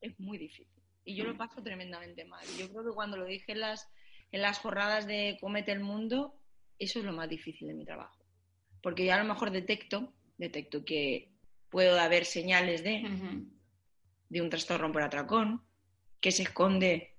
[0.00, 0.82] Es muy difícil.
[1.04, 2.46] Y yo lo paso tremendamente mal.
[2.58, 3.90] Yo creo que cuando lo dije en las,
[4.30, 6.38] en las jornadas de Comete el Mundo,
[6.78, 8.24] eso es lo más difícil de mi trabajo.
[8.82, 11.32] Porque yo a lo mejor detecto, detecto que
[11.70, 13.02] puedo haber señales de,
[14.28, 15.62] de un trastorno por atracón,
[16.20, 17.17] que se esconde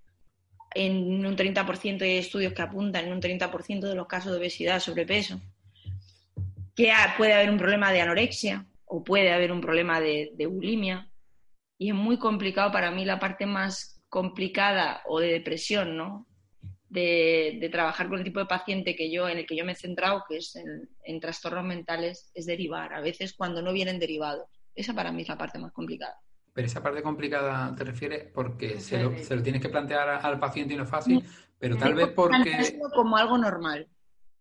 [0.74, 4.80] en un 30% de estudios que apuntan en un 30% de los casos de obesidad,
[4.80, 5.42] sobrepeso,
[6.76, 11.10] que puede haber un problema de anorexia o puede haber un problema de, de bulimia.
[11.78, 16.28] Y es muy complicado para mí la parte más complicada o de depresión, ¿no?
[16.88, 19.74] De, de trabajar con el tipo de paciente que yo, en el que yo me
[19.74, 22.94] he centrado, que es en, en trastornos mentales, es derivar.
[22.94, 24.50] A veces cuando no vienen derivados.
[24.74, 26.18] Esa para mí es la parte más complicada.
[26.54, 29.24] Pero esa parte complicada te refieres porque se lo, Sí.
[29.24, 31.24] se lo tienes que plantear al paciente y no es fácil,
[31.58, 32.80] pero tal Tengo vez porque...
[32.94, 33.88] como algo normal.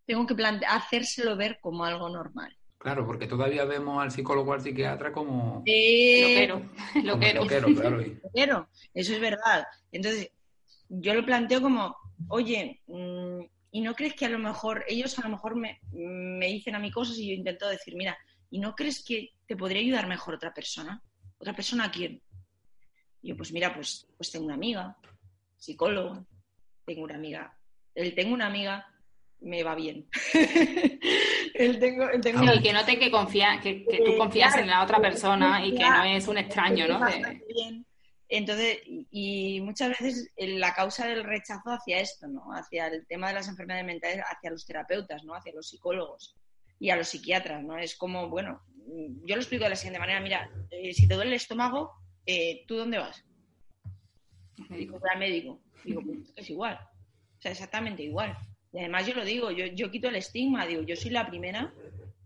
[0.06, 2.56] Tengo que plante- hacérselo ver como algo normal.
[2.78, 6.70] Claro, porque todavía vemos al psicólogo o al psiquiatra como, Eh, Loquero.
[7.04, 7.42] Loquero.
[7.42, 8.02] loquero, claro.
[8.02, 8.18] y-
[8.94, 9.64] eso es verdad.
[9.92, 10.30] Entonces,
[10.88, 11.94] yo lo planteo como,
[12.28, 13.40] oye, mm,
[13.72, 16.78] ¿y no crees que a lo mejor ellos a lo mejor me, me dicen a
[16.78, 18.16] mí cosas y yo intento decir, mira,
[18.50, 21.02] ¿y no crees que te podría ayudar mejor otra persona?
[21.38, 22.22] ¿Otra persona a quién?
[23.22, 24.96] Y yo, pues mira, pues, pues tengo una amiga,
[25.56, 26.24] psicóloga,
[26.86, 27.56] tengo una amiga
[27.94, 28.86] El tengo una amiga
[29.40, 30.08] me va bien.
[31.54, 34.52] el tengo, el tengo Sí, una- que note que confía, que, que tú Eh, confías
[34.52, 37.00] claro, en la otra persona y que no es un extraño, ¿no?
[37.48, 37.84] Bien.
[38.30, 42.52] Entonces, y, y muchas veces el- la causa del rechazo hacia esto, ¿no?
[42.52, 45.34] Hacia el tema de las enfermedades mentales, hacia los terapeutas, ¿no?
[45.34, 46.36] Hacia los psicólogos
[46.78, 47.78] y a los psiquiatras, ¿no?
[47.78, 48.60] Es como, bueno,
[49.24, 51.92] yo lo explico de la siguiente manera, mira, eh, si te duele el estómago,
[52.26, 53.24] eh, ¿tú dónde vas?
[54.68, 55.60] Voy al médico.
[55.84, 56.78] Digo, pues es igual.
[57.38, 58.36] O sea, exactamente igual.
[58.72, 61.72] Y además yo lo digo, yo, yo quito el estigma, digo, yo soy la primera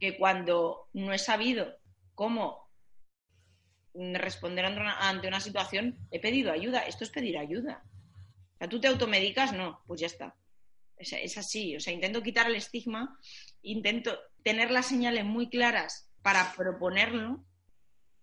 [0.00, 1.76] que cuando no he sabido
[2.14, 2.70] cómo
[3.94, 6.80] responder ante una, situación, he pedido ayuda.
[6.80, 7.84] Esto es pedir ayuda.
[8.54, 10.34] O sea, tú te automedicas, no, pues ya está.
[10.96, 11.76] Es, es así.
[11.76, 13.18] O sea, intento quitar el estigma,
[13.62, 17.45] intento tener las señales muy claras para proponerlo,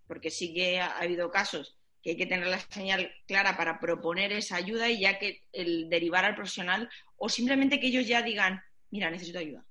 [0.08, 3.80] porque sí que ha, ha habido casos que hay que tener la señal clara para
[3.80, 8.22] proponer esa ayuda y ya que el derivar al profesional o simplemente que ellos ya
[8.22, 9.66] digan, mira, necesito ayuda.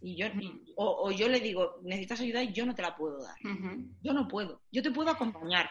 [0.00, 0.26] Y yo,
[0.76, 3.36] o, o yo le digo, necesitas ayuda y yo no te la puedo dar.
[3.44, 4.62] "Ujú, Yo no puedo.
[4.70, 5.68] Yo te puedo acompañar.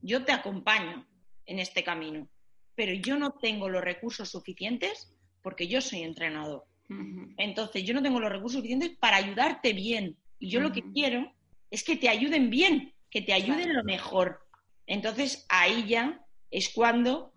[0.00, 1.06] Yo te acompaño
[1.46, 2.28] en este camino.
[2.74, 5.12] Pero yo no tengo los recursos suficientes
[5.42, 6.64] porque yo soy entrenador.
[6.88, 7.34] ujú".
[7.36, 10.16] Entonces, yo no tengo los recursos suficientes para ayudarte bien.
[10.38, 11.32] Y yo lo que quiero
[11.70, 13.78] es que te ayuden bien, que te ayuden Claro.
[13.78, 14.40] lo mejor.
[14.86, 16.20] Entonces, ahí ya
[16.50, 17.32] es cuando,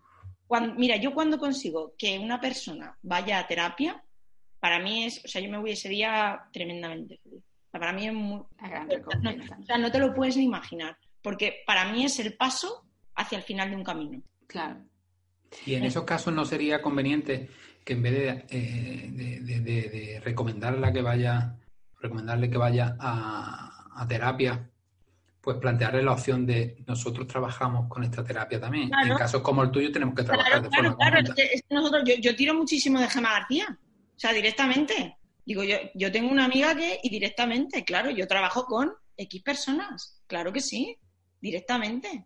[0.48, 4.04] cuando, mira, yo cuando consigo que una persona vaya a terapia,
[4.60, 7.44] para mí es, o sea, yo me voy ese día tremendamente feliz.
[7.68, 8.42] O sea, para mí es muy,
[9.22, 12.84] no, o sea, no te lo puedes ni imaginar, porque para mí es el paso
[13.16, 14.22] hacia el final de un camino.
[14.48, 14.84] Claro.
[15.66, 17.50] Y en esos casos no sería conveniente
[17.86, 21.56] que en vez de, eh, de, de- de- recomendarle que vaya,
[22.00, 24.70] recomendarle que vaya a, a terapia,
[25.42, 28.90] pues plantearle la opción de nosotros trabajamos con esta terapia también.
[28.90, 29.14] Claro.
[29.14, 31.28] En casos como el tuyo tenemos que trabajar Claro, de claro, forma claro.
[31.28, 33.80] Es que, es que nosotros, yo, yo tiro muchísimo de Gema García.
[34.16, 35.18] O sea, directamente.
[35.46, 40.22] Digo, yo, yo tengo una amiga que, y directamente, claro, yo trabajo con X personas.
[40.28, 40.98] Claro que sí,
[41.40, 42.26] directamente.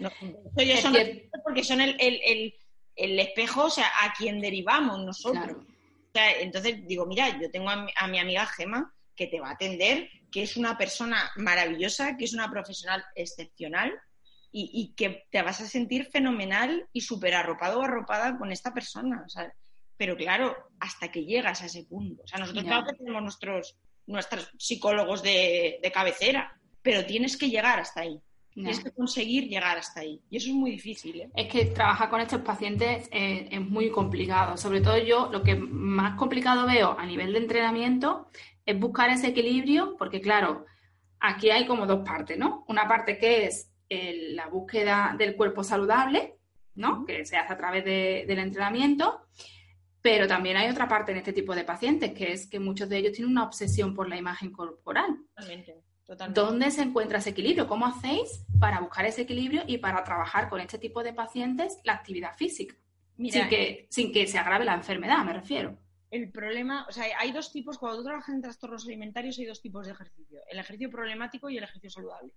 [0.00, 0.96] No, son
[1.44, 2.54] porque son el, el- el-
[2.96, 5.44] el espejo, o sea, a quien derivamos nosotros.
[5.44, 5.60] Claro.
[5.60, 9.40] O sea, entonces digo, mira, yo tengo a mi, a mi amiga Gema que te
[9.40, 13.92] va a atender, que es una persona maravillosa, que es una profesional excepcional
[14.52, 18.72] y, y que te vas a sentir fenomenal y súper arropado o arropada con esta
[18.72, 19.22] persona.
[19.24, 19.52] o sea,
[19.96, 22.22] pero claro, hasta que llegas a ese punto.
[22.22, 27.48] O sea, nosotros claro que tenemos nuestros, nuestros psicólogos de, de cabecera, pero tienes que
[27.48, 28.20] llegar hasta ahí.
[28.52, 30.18] Tienes que conseguir llegar hasta ahí.
[30.30, 31.20] Y eso es muy difícil.
[31.20, 31.30] ¿eh?
[31.36, 34.56] Es que trabajar con estos pacientes eh, es muy complicado.
[34.56, 38.28] Sobre todo yo lo que más complicado veo a nivel de entrenamiento
[38.66, 40.66] es buscar ese equilibrio, porque claro,
[41.20, 42.64] aquí hay como dos partes, ¿no?
[42.68, 46.34] Una parte que es el- la búsqueda del cuerpo saludable,
[46.74, 47.04] ¿no?
[47.06, 49.22] Que se hace a través de- del entrenamiento,
[50.02, 52.98] pero también hay otra parte en este tipo de pacientes, que es que muchos de
[52.98, 55.16] ellos tienen una obsesión por la imagen corporal.
[55.34, 55.82] Totalmente.
[56.06, 56.40] totalmente.
[56.40, 57.66] ¿Dónde se encuentra ese equilibrio?
[57.66, 61.94] ¿Cómo hacéis para buscar ese equilibrio y para trabajar con este tipo de pacientes la
[61.94, 62.76] actividad física?
[63.16, 65.76] Mira, sin, que, sin que se agrave la enfermedad, me refiero.
[66.10, 69.60] El problema, o sea, hay dos tipos, cuando tú trabajas en trastornos alimentarios hay dos
[69.60, 72.32] tipos de ejercicio, el ejercicio problemático y el ejercicio saludable.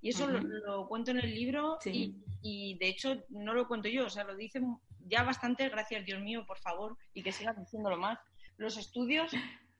[0.00, 2.14] Y eso lo, cuento en el libro Sí.
[2.42, 6.04] y, y, de hecho no lo cuento yo, o sea, lo dicen ya bastante, gracias
[6.04, 8.18] Dios mío, por favor, y que sigan diciéndolo más.
[8.56, 9.30] Los estudios,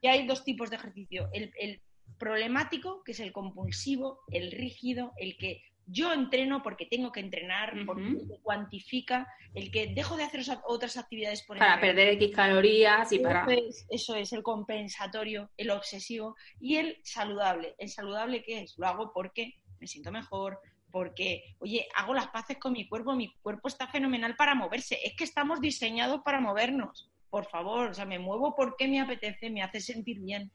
[0.01, 1.83] que hay dos tipos de ejercicio, el, el
[2.19, 7.75] problemático, que es el compulsivo, el rígido, el que yo entreno porque tengo que entrenar,
[7.87, 11.95] porque se cuantifica, el que dejo de hacer otras actividades por Para entrenar.
[11.97, 13.43] perder X calorías y para...
[13.43, 17.75] Eso es, eso es, el compensatorio, el obsesivo y el saludable.
[17.79, 18.75] ¿El saludable qué es?
[18.79, 20.59] Lo hago porque me siento mejor,
[20.91, 24.99] porque, oye, hago las paces con mi cuerpo, mi cuerpo está fenomenal para moverse.
[25.05, 27.11] Es que estamos diseñados para movernos.
[27.31, 30.51] Por favor, o sea, me muevo porque me apetece, me hace sentir bien.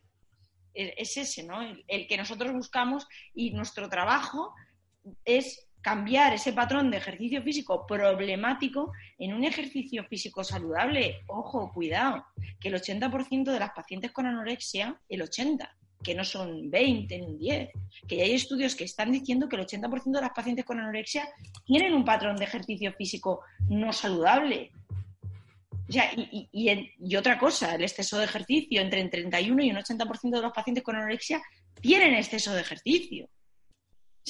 [0.74, 1.62] E- Es ese, ¿no?
[1.62, 4.54] El, el que nosotros buscamos y nuestro trabajo
[5.26, 11.22] es cambiar ese patrón de ejercicio físico problemático en un ejercicio físico saludable.
[11.28, 12.26] Ojo, cuidado,
[12.60, 15.68] que el 80% de las pacientes con anorexia, el 80%,
[16.04, 17.70] que no son 20 ni 10,
[18.08, 21.28] que ya hay estudios que están diciendo que el 80% de las pacientes con anorexia
[21.66, 24.72] tienen un patrón de ejercicio físico no saludable.
[25.88, 29.72] O sea, y, y- y otra cosa, el exceso de ejercicio, entre un 31 y
[29.72, 31.42] un 80% de los pacientes con anorexia
[31.82, 33.28] tienen exceso de ejercicio.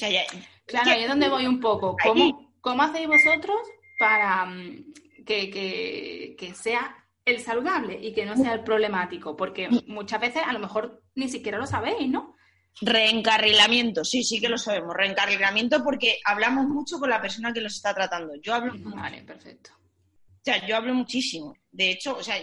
[0.06, 0.24] O sea, ya-
[0.66, 1.96] Claro, ahí es donde voy un poco.
[2.02, 3.56] ¿Cómo, cómo hacéis vosotros
[3.98, 4.92] para mm,
[5.26, 9.36] que, que- que sea el saludable y que no sea el problemático?
[9.36, 12.36] Porque muchas veces a lo mejor ni siquiera lo sabéis, ¿no?
[12.82, 14.94] Reencarrilamiento, sí, sí que lo sabemos.
[14.94, 18.34] Reencarrilamiento porque hablamos mucho con la persona que los está tratando.
[18.40, 19.70] Yo hablo, Vale, perfecto.
[19.76, 21.54] O sea, yo hablo muchísimo.
[21.70, 22.36] De hecho, o sea,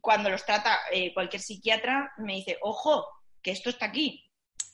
[0.00, 3.04] cuando los trata eh, cualquier psiquiatra, me dice, ojo,
[3.42, 4.27] que esto está aquí.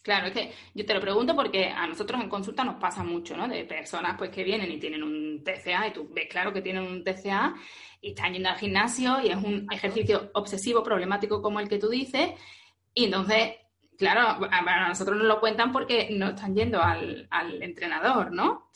[0.05, 3.35] Claro, es que yo te lo pregunto porque a nosotros en consulta nos pasa mucho,
[3.39, 3.49] ¿no?
[3.49, 6.83] De personas pues que vienen y tienen un TCA y tú ves claro que tienen
[6.83, 7.55] un TCA
[8.03, 11.89] y están yendo al gimnasio y es un ejercicio obsesivo, problemático como el que tú
[11.89, 12.33] dices
[12.93, 13.55] y entonces,
[13.97, 18.69] claro, a nosotros nos lo cuentan porque no están yendo al, al entrenador, ¿no?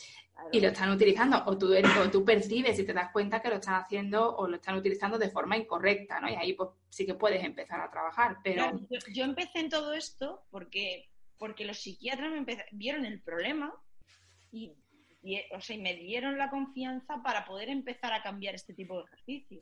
[0.52, 3.56] y lo están utilizando, o tú, o tú percibes y te das cuenta que lo
[3.56, 6.28] están haciendo o lo están utilizando de forma incorrecta, ¿no?
[6.28, 8.70] Y ahí pues sí que puedes empezar a trabajar, pero...
[9.12, 13.72] yo, empecé en todo esto porque, porque los psiquiatras me vieron el problema
[14.50, 14.72] y,
[15.52, 19.60] o sea, me dieron la confianza para poder empezar a cambiar este tipo de ejercicio.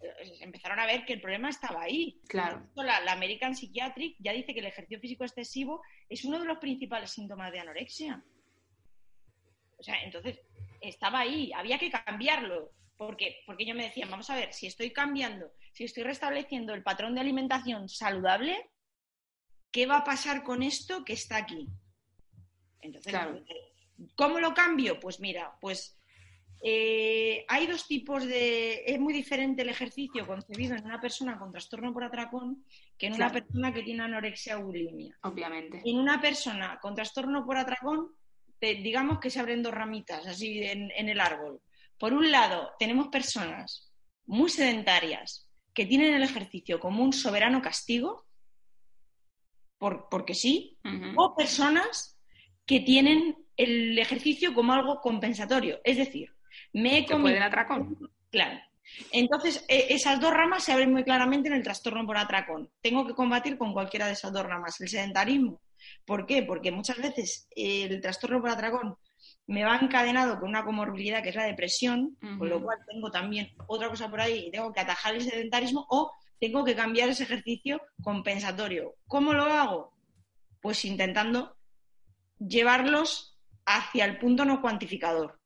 [0.00, 2.20] Eh, empezaron a ver que el problema estaba ahí.
[2.28, 2.68] Claro.
[2.76, 6.58] La, la American Psychiatric ya dice que el ejercicio físico excesivo es uno de los
[6.58, 8.22] principales síntomas de anorexia.
[9.78, 10.40] O sea, entonces
[10.80, 12.72] estaba ahí, había que cambiarlo.
[12.96, 16.82] Porque, porque ellos me decían, vamos a ver, si estoy cambiando, si estoy restableciendo el
[16.82, 18.68] patrón de alimentación saludable,
[19.70, 21.68] ¿qué va a pasar con esto que está aquí?
[22.80, 23.14] Entonces,
[24.16, 25.00] ¿cómo lo cambio?
[25.00, 25.98] Pues mira, pues
[26.62, 28.84] eh, hay dos tipos de.
[28.86, 32.64] Es muy diferente el ejercicio concebido en una persona con trastorno por atracón
[32.96, 35.16] que en una persona que tiene anorexia o bulimia.
[35.22, 35.82] Obviamente.
[35.84, 38.12] En una persona con trastorno por atracón
[38.60, 41.60] digamos que se abren dos ramitas así en, el árbol.
[41.98, 43.92] Por un lado, tenemos personas
[44.26, 48.26] muy sedentarias que tienen el ejercicio como un soberano castigo,
[49.78, 50.78] por, porque sí,
[51.16, 52.18] o personas
[52.66, 55.80] que tienen el ejercicio como algo compensatorio.
[55.84, 56.30] Es decir,
[56.72, 57.42] me he comido...
[57.42, 57.96] atracón.
[58.30, 58.58] Claro.
[59.12, 62.70] Entonces, e, esas dos ramas se abren muy claramente en el trastorno por atracón.
[62.80, 64.80] Tengo que combatir con cualquiera de esas dos ramas.
[64.80, 65.60] El sedentarismo
[66.04, 66.42] ¿Por qué?
[66.42, 68.96] Porque muchas veces el trastorno por atracón
[69.46, 73.50] me va encadenado con una comorbilidad que es la depresión, con lo cual tengo también
[73.66, 77.24] otra cosa por ahí y tengo que atajar el sedentarismo o tengo que cambiar ese
[77.24, 78.94] ejercicio compensatorio.
[79.06, 79.94] ¿Cómo lo hago?
[80.60, 81.56] Pues intentando
[82.38, 85.38] llevarlos hacia el punto no cuantificador.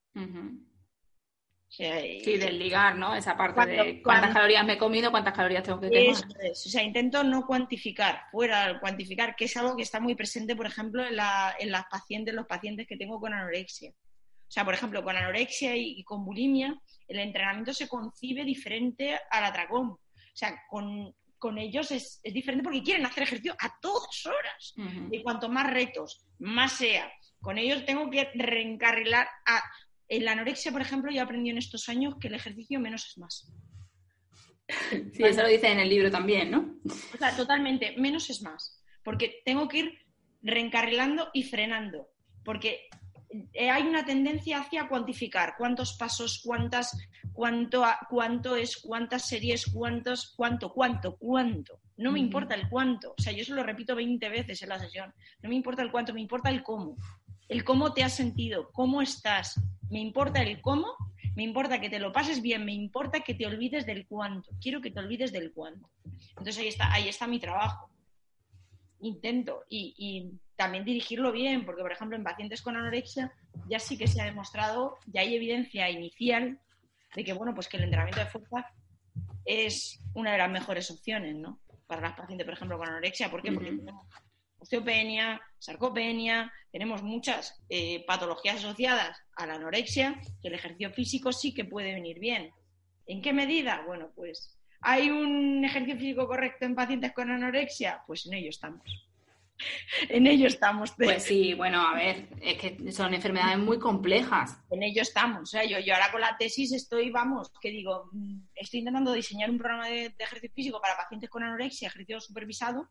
[1.68, 3.14] Sí, del ligar, ¿no?
[3.14, 6.22] Esa parte de cuántas calorías me he comido, cuántas calorías tengo que quemar.
[6.50, 10.66] O sea, intento no cuantificar, fuera cuantificar, que es algo que está muy presente, por
[10.66, 13.90] ejemplo, en, la, en las pacientes, los pacientes que tengo con anorexia.
[13.90, 16.78] O sea, por ejemplo, con anorexia y, con bulimia,
[17.08, 19.96] el entrenamiento se concibe diferente al atracón.
[20.32, 24.74] O sea, con, ellos es, diferente porque quieren hacer ejercicio a todas horas.
[25.10, 27.10] Y cuanto más retos, más sea.
[27.40, 29.62] Con ellos tengo que reencarrilar a
[30.08, 33.16] en la anorexia, por ejemplo, yo aprendí en estos años que el ejercicio menos es
[33.16, 33.50] más.
[35.14, 36.76] Sí, eso lo dice en el libro también, ¿no?
[36.84, 38.82] O sea, totalmente, menos es más.
[39.02, 39.98] Porque tengo que ir
[40.42, 42.08] reencarrilando y frenando.
[42.44, 42.88] Porque
[43.58, 46.96] hay una tendencia hacia cuantificar cuántos pasos, cuántas,
[47.32, 51.80] cuánto, cuánto es, cuántas series, cuántos, cuánto, cuánto, cuánto.
[51.96, 53.14] No me importa el cuánto.
[53.18, 55.12] O sea, yo eso lo repito 20 veces en la sesión.
[55.42, 56.96] No me importa el cuánto, me importa el cómo.
[57.48, 59.60] El cómo te has sentido, cómo estás,
[59.90, 60.96] me importa el cómo,
[61.34, 64.50] me importa que te lo pases bien, me importa que te olvides del cuánto.
[64.60, 65.90] Quiero que te olvides del cuánto.
[66.30, 67.90] Entonces ahí está, ahí está mi trabajo.
[69.00, 70.30] Intento y,
[70.62, 73.32] también dirigirlo bien, porque por ejemplo en pacientes con anorexia
[73.68, 76.60] ya sí que se ha demostrado, ya hay evidencia inicial
[77.14, 78.66] de que bueno, pues que el entrenamiento de fuerza
[79.44, 81.60] es una de las mejores opciones, ¿no?
[81.86, 83.30] Para las pacientes, por ejemplo, con anorexia.
[83.30, 83.50] ¿Por qué?
[83.52, 84.06] Porque tenemos
[84.58, 91.52] osteopenia, sarcopenia, tenemos muchas eh, patologías asociadas a la anorexia, que el ejercicio físico sí
[91.52, 92.52] que puede venir bien.
[93.06, 93.82] ¿En qué medida?
[93.84, 98.02] Bueno, pues ¿hay un ejercicio físico correcto en pacientes con anorexia?
[98.06, 99.11] Pues en ello estamos.
[100.08, 100.92] en ello estamos.
[100.96, 104.58] Pues sí, bueno, a ver, es que son enfermedades muy complejas.
[104.70, 105.42] En ello estamos.
[105.42, 109.12] O sea, yo, yo ahora con la tesis estoy, vamos, que digo, mm, estoy intentando
[109.12, 112.88] diseñar un programa de, de ejercicio físico para pacientes con anorexia, ejercicio supervisado,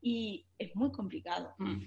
[0.00, 1.82] y es muy complicado, mm.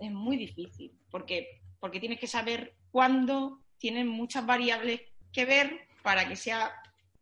[0.00, 5.00] es muy difícil, porque, porque tienes que saber cuándo tienen muchas variables
[5.32, 6.72] que ver para que sea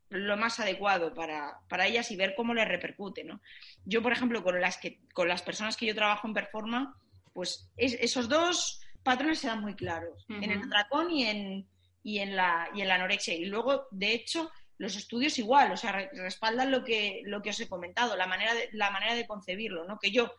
[0.09, 3.25] lo más adecuado para, ellas y ver cómo les repercute.
[3.25, 3.41] ¿no?
[3.85, 6.97] Yo, por ejemplo, con las, que, con las personas que yo trabajo en Performa,
[7.33, 11.69] pues esos dos patrones se dan muy claros, en el atracón y en,
[12.03, 13.35] y, en la, y en la anorexia.
[13.35, 17.61] Y luego, de hecho, los estudios igual, o sea, respaldan lo que, lo que os
[17.61, 19.99] he comentado, la manera de, la manera de concebirlo, ¿no?
[19.99, 20.33] Que yo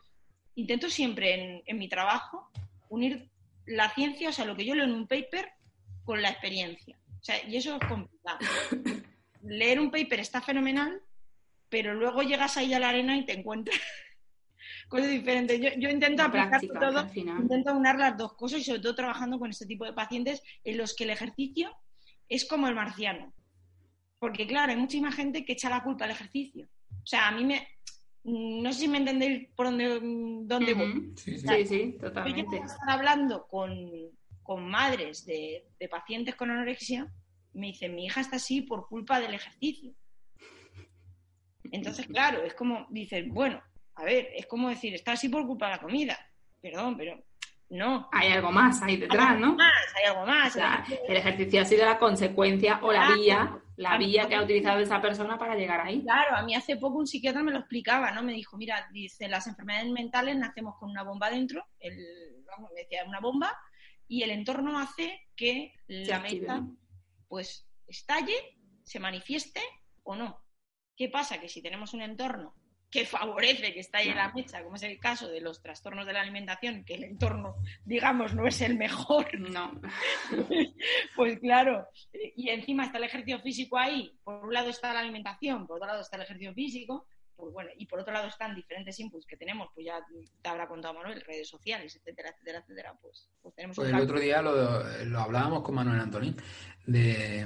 [0.56, 2.50] intento siempre en, en mi trabajo
[2.90, 3.30] unir
[3.66, 5.50] la ciencia, o sea, lo que yo leo en un paper,
[6.04, 6.98] con la experiencia.
[7.20, 8.40] O sea, y eso es complicado.
[9.48, 11.02] Leer un paper está fenomenal,
[11.70, 13.78] pero luego llegas ahí a la arena y te encuentras
[14.90, 15.60] cosas diferentes.
[15.60, 19.50] Yo, yo intento aplicar todo, intento unir las dos cosas y sobre todo trabajando con
[19.50, 21.72] este tipo de pacientes en los que el ejercicio
[22.30, 23.34] es como el marciano
[24.20, 26.68] Porque, claro, hay muchísima gente que echa la culpa al ejercicio.
[26.92, 27.68] O sea, a mí me.
[28.24, 30.00] No sé si me entendéis por dónde,
[30.44, 31.14] dónde voy.
[31.16, 31.48] Sí, sí.
[31.48, 32.60] Sí, sí, Yo totalmente.
[32.60, 33.72] a estar hablando con,
[34.44, 37.10] con madres de, de pacientes con anorexia
[37.54, 39.94] me dicen, mi hija está así por culpa del ejercicio.
[41.72, 43.62] Entonces, claro, es como, dices, bueno,
[43.96, 46.18] a ver, es como decir, está así por culpa de la comida.
[46.62, 47.24] Perdón, pero
[47.70, 48.10] no.
[48.12, 49.56] Hay algo más ahí Hay detrás, algo ¿no?
[49.56, 50.56] más, hay algo más.
[50.56, 54.44] O sea, el ejercicio ha sido la consecuencia o la vía, la vía que ha
[54.44, 56.02] utilizado esa persona para llegar ahí.
[56.04, 58.24] Claro, a mí hace poco un psiquiatra me lo explicaba, ¿no?
[58.24, 62.82] Me dijo, mira, dice, las enfermedades mentales nacemos con una bomba dentro, el, vamos, me
[62.82, 63.58] decía, una bomba,
[64.08, 66.78] y el entorno hace que la ¿no?
[67.28, 69.62] Pues, estalle, se manifieste
[70.04, 70.44] o no.
[70.96, 71.40] ¿Qué pasa?
[71.40, 72.56] Que si tenemos un entorno
[72.90, 76.22] que favorece que estalle la mecha, como es el caso de los trastornos de la
[76.22, 79.80] alimentación, que el entorno, digamos, no es el mejor, No.
[81.16, 81.86] pues claro,
[82.36, 85.88] y encima está el ejercicio físico ahí, por un lado está la alimentación, por otro
[85.88, 87.08] lado está el ejercicio físico,
[87.38, 90.00] pues bueno, y por otro lado están diferentes inputs que tenemos, pues ya
[90.42, 94.20] te habrá contado Manuel, redes sociales, etcétera, etcétera, etcétera, pues, pues tenemos Pues el otro
[94.20, 96.36] día lo, lo hablábamos con Manuel Antonín,
[96.86, 97.46] de,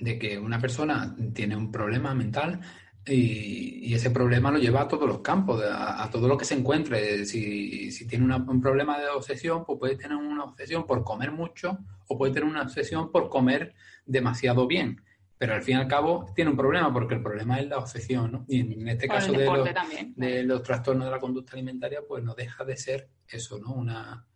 [0.00, 2.60] de que una persona tiene un problema mental
[3.06, 6.44] y, y ese problema lo lleva a todos los campos, a, a todo lo que
[6.44, 7.24] se encuentre.
[7.24, 11.32] Si, si tiene una- un problema de obsesión, pues puede tener una obsesión por comer
[11.32, 11.78] mucho
[12.08, 15.02] o puede tener una obsesión por comer demasiado bien.
[15.38, 18.32] Pero al fin y al cabo tiene un problema porque el problema es la obsesión,
[18.32, 18.44] ¿no?
[18.48, 20.12] Y en este caso de los, también.
[20.16, 23.72] de los trastornos de la conducta alimentaria, pues no deja de ser eso, ¿no?
[23.72, 24.26] Una,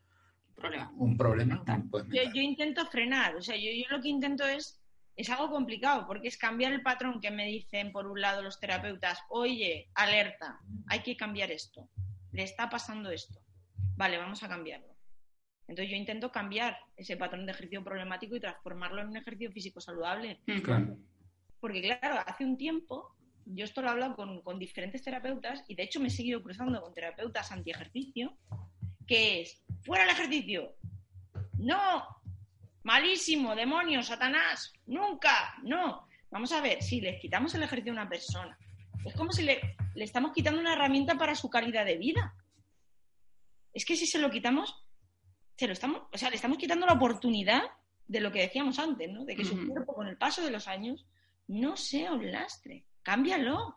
[0.55, 0.93] Problema.
[0.97, 1.65] un problema.
[1.91, 4.81] Pues, Yo, yo intento frenar, o sea, yo, yo lo que intento es,
[5.17, 8.61] es algo complicado, porque es cambiar el patrón que me dicen por un lado los
[8.61, 11.89] terapeutas, oye, alerta, hay que cambiar esto,
[12.31, 13.41] le está pasando esto,
[13.97, 14.92] vale, vamos a cambiarlo.
[15.69, 19.81] Entonces yo intento cambiar ese patrón de ejercicio problemático y transformarlo en un ejercicio físico
[19.81, 20.41] saludable.
[20.63, 20.97] Claro.
[21.61, 23.15] Porque claro, hace un tiempo,
[23.47, 26.43] yo esto lo he hablado con, con diferentes terapeutas y de hecho me he seguido
[26.43, 28.37] cruzando con terapeutas anti-ejercicio,
[29.07, 30.75] que es, fuera el ejercicio,
[31.59, 32.05] no,
[32.83, 36.09] malísimo, demonio, Satanás, nunca, no.
[36.31, 38.59] Vamos a ver, si les quitamos el ejercicio a una persona,
[39.05, 42.35] es como si le, le estamos quitando una herramienta para su calidad de vida.
[43.73, 44.85] Es que si se lo quitamos,
[45.57, 47.63] se lo estamos, o sea, le estamos quitando la oportunidad
[48.09, 49.25] de lo que decíamos antes, ¿no?
[49.25, 51.07] De que su cuerpo con el paso de los años
[51.49, 52.85] no sea un lastre.
[53.03, 53.77] Cámbialo.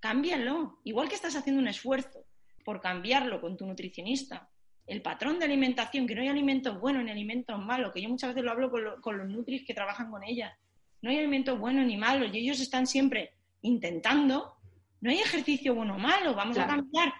[0.00, 0.80] Cámbialo.
[0.84, 2.24] Igual que estás haciendo un esfuerzo
[2.64, 4.48] por cambiarlo con tu nutricionista,
[4.86, 8.30] el patrón de alimentación, que no hay alimentos buenos ni alimentos malos, que yo muchas
[8.30, 10.56] veces lo hablo con, lo- con los nutris que trabajan con ella.
[11.02, 14.56] No hay alimentos buenos ni malos y ellos están siempre intentando.
[15.00, 16.34] No hay ejercicio bueno o malo.
[16.34, 17.12] Vamos a cambiar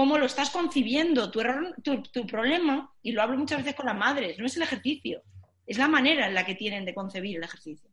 [0.00, 1.30] cómo lo estás concibiendo.
[1.30, 4.56] Tu, error, tu, tu problema, y lo hablo muchas veces con las madres, no es
[4.56, 5.22] el ejercicio,
[5.66, 7.90] es la manera en la que tienen de concebir el ejercicio.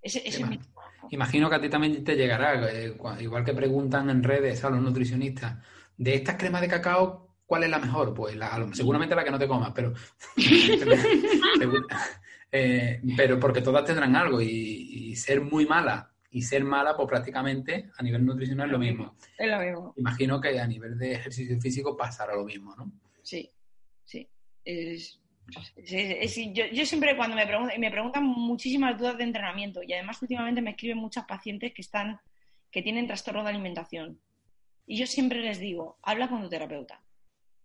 [0.00, 1.08] Ese, ese es mi trabajo.
[1.10, 4.80] Imagino que a ti también te llegará, eh, igual que preguntan en redes a los
[4.80, 5.58] nutricionistas,
[5.98, 8.14] de estas cremas de cacao, ¿cuál es la mejor?
[8.14, 9.92] Pues la- seguramente la que no te comas, pero,
[12.52, 17.08] eh, pero porque todas tendrán algo y, y ser muy mala y ser mala, pues
[17.08, 19.16] prácticamente a nivel nutricional es lo mismo.
[19.38, 19.94] Es lo mismo.
[19.96, 22.90] Imagino que a nivel de ejercicio físico pasará lo mismo, ¿no?
[23.22, 23.50] Sí,
[24.04, 24.26] sí.
[24.64, 25.20] Es-
[25.76, 25.92] es-
[26.36, 29.92] es- yo, yo siempre cuando me preguntan, y me preguntan muchísimas dudas de entrenamiento y
[29.92, 32.18] además últimamente me escriben muchas pacientes que están,
[32.70, 34.18] que tienen trastorno de alimentación.
[34.86, 37.02] Y yo siempre les digo, habla con tu terapeuta,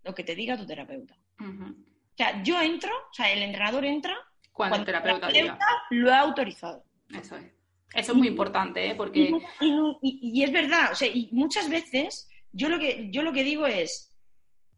[0.03, 1.15] lo que te diga tu terapeuta.
[1.39, 4.15] O sea, yo entro, o sea, el entrenador entra
[4.51, 5.57] Cuando el terapeuta diga.
[5.91, 6.83] lo ha autorizado.
[7.09, 7.45] Eso es.
[7.93, 8.95] Eso es muy importante, ¿eh?
[8.95, 9.31] Porque
[9.61, 13.21] Y, y- y- y es verdad, o sea, y muchas veces yo lo que yo
[13.23, 14.13] lo que digo es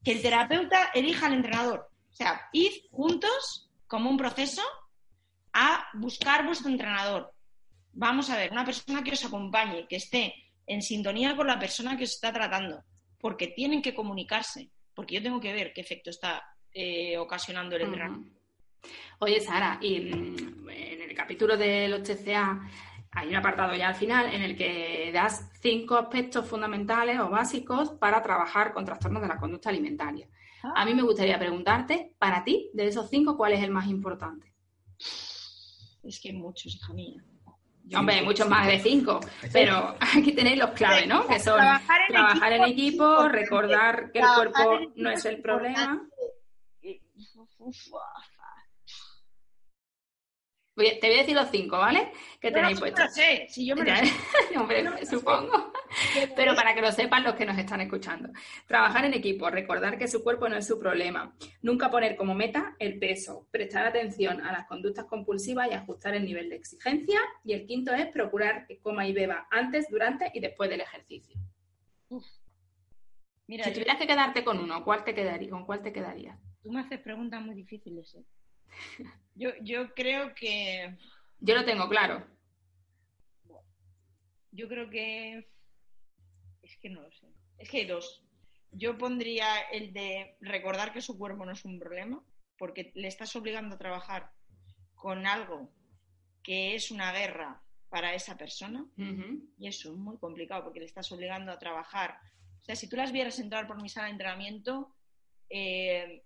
[0.04, 1.90] que el terapeuta elija al entrenador.
[2.12, 4.62] O sea, id juntos como un proceso
[5.54, 7.34] a buscar vuestro entrenador.
[7.94, 10.34] Vamos a ver, una persona que os acompañe, que esté
[10.68, 12.84] en sintonía con la persona que os está tratando,
[13.20, 16.44] porque tienen que comunicarse, porque yo tengo que ver qué efecto está
[16.74, 18.30] eh, ocasionando el entrenamiento.
[18.30, 18.40] Ujú.
[19.22, 22.62] Oye, Sara, y mm, en el capítulo del 8CA
[23.12, 27.90] hay un apartado ya al final en el que das cinco aspectos fundamentales o básicos
[27.92, 30.28] para trabajar con trastornos de la conducta alimentaria.
[30.76, 34.54] A mí me gustaría preguntarte, para ti, de esos cinco, ¿cuál es el más importante?
[36.04, 37.24] Es que muchos, hija mía.
[37.96, 39.20] Hombre, hay muchos más de cinco,
[39.52, 41.26] pero aquí tenéis los claves, ¿no?
[41.26, 46.08] Que son Trabajar en trabajar en equipo, recordar que el cuerpo no es el problema.
[46.84, 47.78] uf, uf,
[51.00, 52.12] te voy a decir los cinco, ¿vale?
[52.40, 53.06] Que No, tenéis no, puestos.
[53.06, 54.04] lo sé, si yo me lo sé.
[54.58, 55.72] Hombre, No supongo.
[56.36, 58.30] Pero para que lo sepan los que nos están escuchando.
[58.68, 61.36] Trabajar en equipo, recordar que su cuerpo no es su problema.
[61.62, 63.48] Nunca poner como meta el peso.
[63.52, 67.20] Prestar atención a las conductas compulsivas y ajustar el nivel de exigencia.
[67.44, 71.36] Y el quinto es procurar que coma y beba antes, durante y después del ejercicio.
[73.48, 76.38] Mira, Si yo- tuvieras que quedarte con uno, ¿cuál te quedaría, ¿con cuál te quedarías?
[76.62, 78.14] tú me haces preguntas muy difíciles.
[78.16, 78.24] ¿eh?
[79.36, 80.98] Yo, yo creo que
[81.40, 82.28] Yo lo tengo claro.
[84.52, 85.48] Yo creo que.
[86.62, 87.28] Es que no lo sé.
[87.58, 88.22] Es que hay dos.
[88.72, 92.22] Yo pondría el de recordar que su cuerpo no es un problema,
[92.58, 94.32] porque le estás obligando a trabajar
[94.94, 95.72] con algo
[96.44, 101.12] que es una guerra para esa persona, y eso es muy complicado, porque le estás
[101.12, 102.20] obligando a trabajar.
[102.60, 104.94] O sea, si tú las vieras entrar por mi sala de entrenamiento,
[105.50, 106.24] eh,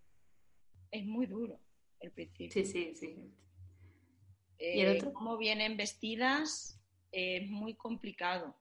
[0.92, 1.63] es muy duro
[2.04, 2.52] el principio.
[2.52, 3.16] Sí, sí, sí.
[4.60, 5.14] Eh, ¿Y el otro?
[5.14, 6.80] Cómo vienen vestidas
[7.12, 8.56] eh, es muy complicado.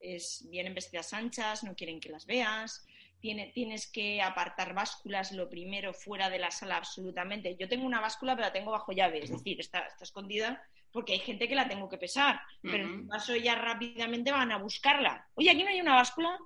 [0.00, 2.86] Es, vienen vestidas anchas, no quieren que las veas.
[3.20, 7.56] Tiene, tienes que apartar básculas lo primero fuera de la sala absolutamente.
[7.58, 10.62] Yo tengo una báscula, pero la tengo bajo llave, es decir, está, está escondida
[10.94, 12.40] porque hay gente que la tengo que pesar.
[12.62, 15.26] Pero en tu caso ellas rápidamente van a buscarla.
[15.34, 16.38] Oye, aquí no hay una báscula.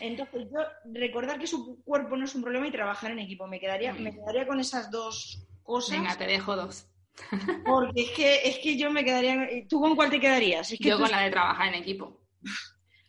[0.00, 0.60] Entonces yo
[0.92, 3.46] recordar que su cuerpo no es un problema y trabajar en equipo.
[3.46, 5.98] Me quedaría, me quedaría con esas dos cosas.
[5.98, 6.86] Venga, te dejo dos.
[7.64, 9.46] Porque es que, es que yo me quedaría.
[9.68, 10.70] ¿Tú con cuál te quedarías?
[10.72, 12.20] Es que Yo tú- con la de trabajar en equipo.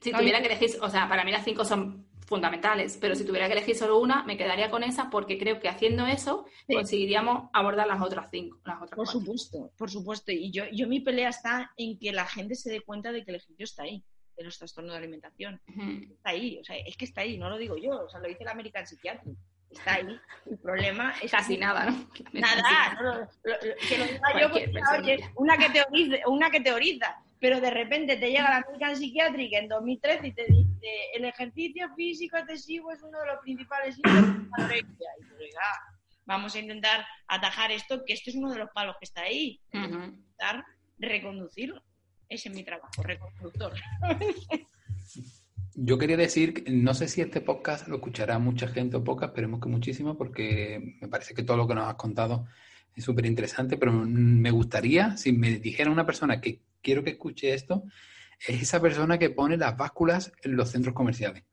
[0.02, 3.48] Si tuviera que elegir, o sea, para mí las cinco son fundamentales, pero si tuviera
[3.48, 6.74] que elegir solo una, me quedaría con esa porque creo que haciendo eso Sí.
[6.76, 8.58] conseguiríamos abordar las otras cinco.
[8.66, 9.20] Las otras Por cuatro.
[9.20, 10.32] supuesto, por supuesto.
[10.32, 13.32] Y yo, yo mi pelea está en que la gente se dé cuenta de que
[13.32, 14.04] el ejercicio está ahí,
[14.38, 15.62] de los trastornos de alimentación.
[15.68, 18.28] Está ahí, o sea, es que está ahí, no lo digo yo, o sea, lo
[18.28, 19.36] dice la American Psychiatric.
[19.70, 20.20] Está ahí.
[20.50, 22.10] El problema es Casi que- nada, ¿no?
[22.34, 26.16] Nada, no, lo- lo- lo- que lo diga yo, Cualquier pues, oye, una que teoriza,
[26.28, 30.46] una que teoriza, pero de repente te llega la American Psychiatric en 2013 y te
[30.46, 35.10] dice el ejercicio físico excesivo es uno de los principales síntomas de la anorexia.
[35.20, 38.96] Y digas, "Ah, vamos a intentar atajar esto, que esto es uno de los palos
[39.00, 39.60] que está ahí.
[39.74, 39.86] Ujú.
[40.04, 40.66] Intentar
[41.00, 41.82] reconducirlo.
[42.32, 43.74] Ese es mi trabajo, reconductor.
[45.76, 49.60] Yo quería decir, no sé si este podcast lo escuchará mucha gente o poca, esperemos
[49.60, 52.48] que muchísimo, porque me parece que todo lo que nos has contado
[52.96, 57.54] es súper interesante, pero me gustaría, si me dijera una persona que quiero que escuche
[57.54, 57.84] esto,
[58.48, 61.44] es esa persona que pone las básculas en los centros comerciales.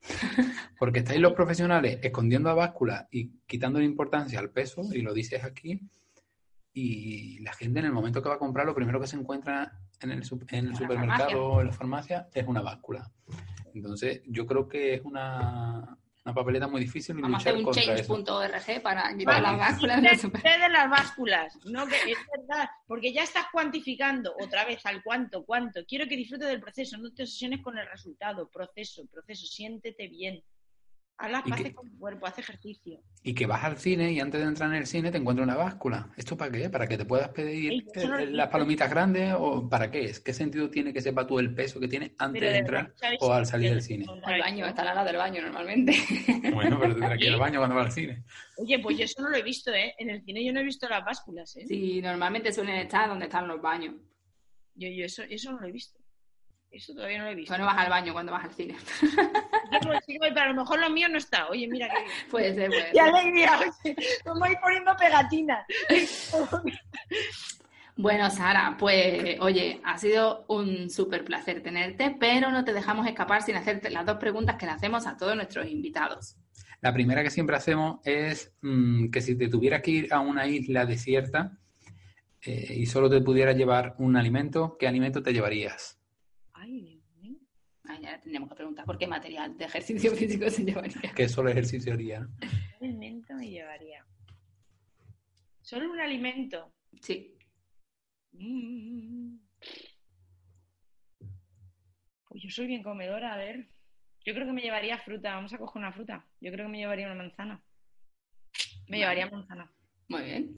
[0.78, 5.44] Porque estáis los profesionales escondiendo la báscula y quitándole importancia al peso, y lo dices
[5.44, 5.78] aquí,
[6.72, 9.78] y la gente en el momento que va a comprar, lo primero que se encuentra
[10.00, 13.10] en el, en el supermercado o en la farmacia es una báscula.
[13.74, 18.10] Entonces, yo creo que es una, una papeleta muy difícil y Vamos a luchar hacer
[18.10, 19.42] un change.org para quitar Vale.
[19.42, 23.46] las básculas del super- Usted de las básculas, no que es verdad, porque ya estás
[23.52, 25.84] cuantificando otra vez al cuánto, cuánto.
[25.86, 28.48] Quiero que disfrutes del proceso, no te obsesiones con el resultado.
[28.48, 30.42] Proceso, proceso, siéntete bien.
[31.18, 33.00] Haz las paces con tu cuerpo, haz ejercicio.
[33.22, 35.56] Y que vas al cine y antes de entrar en el cine te encuentras una
[35.56, 36.10] báscula.
[36.14, 36.68] ¿Esto para qué?
[36.68, 40.20] ¿Para que te puedas pedir Ey, no eh, las palomitas grandes o para qué es?
[40.20, 43.32] ¿Qué sentido tiene que sepa tú el peso que tiene antes Pero de entrar o
[43.32, 44.04] al salir del cine?
[44.24, 45.94] Al baño, está al lado del baño normalmente.
[46.52, 48.24] Bueno, pero tendrá que ir al baño cuando va al cine.
[48.56, 49.94] Oye, pues yo eso no lo he visto, ¿eh?
[49.98, 51.66] En el cine yo no he visto las básculas, ¿eh?
[51.66, 53.94] Sí, normalmente suelen estar donde están los baños.
[54.74, 55.95] Yo, yo eso, eso no lo he visto.
[56.70, 57.54] Eso todavía no lo he visto.
[57.54, 58.76] Tú no vas al baño cuando vas al cine.
[59.02, 61.48] Yo pues, pero a lo mejor lo mío no está.
[61.48, 62.04] Oye, mira que...
[62.30, 63.02] Puede ser, puede ¡Qué ser.
[63.02, 63.58] alegría!
[63.58, 65.66] Oye, me voy poniendo pegatinas.
[67.98, 73.40] Bueno, Sara, pues oye, ha sido un súper placer tenerte, pero no te dejamos escapar
[73.40, 76.36] sin hacerte las dos preguntas que le hacemos a todos nuestros invitados.
[76.82, 80.46] La primera que siempre hacemos es mm, que si te tuvieras que ir a una
[80.46, 81.56] isla desierta
[82.42, 85.98] eh, y solo te pudieras llevar un alimento, ¿qué alimento te llevarías?
[86.66, 87.38] Ay, Dios mío.
[87.84, 91.12] Ay, ya tendríamos que preguntar por qué material de ejercicio físico se llevaría.
[91.14, 92.26] Que solo ejercicio haría.
[92.40, 94.04] ¿Qué alimento me llevaría?
[95.62, 96.74] Solo un alimento.
[97.00, 97.36] Sí.
[98.32, 99.36] Mm.
[102.28, 103.68] Pues yo soy bien comedora, a ver.
[104.24, 105.36] Yo creo que me llevaría fruta.
[105.36, 106.26] Vamos a coger una fruta.
[106.40, 107.62] Yo creo que me llevaría una manzana.
[108.88, 108.98] Me Vale.
[108.98, 109.72] llevaría manzana.
[110.08, 110.54] Muy bien.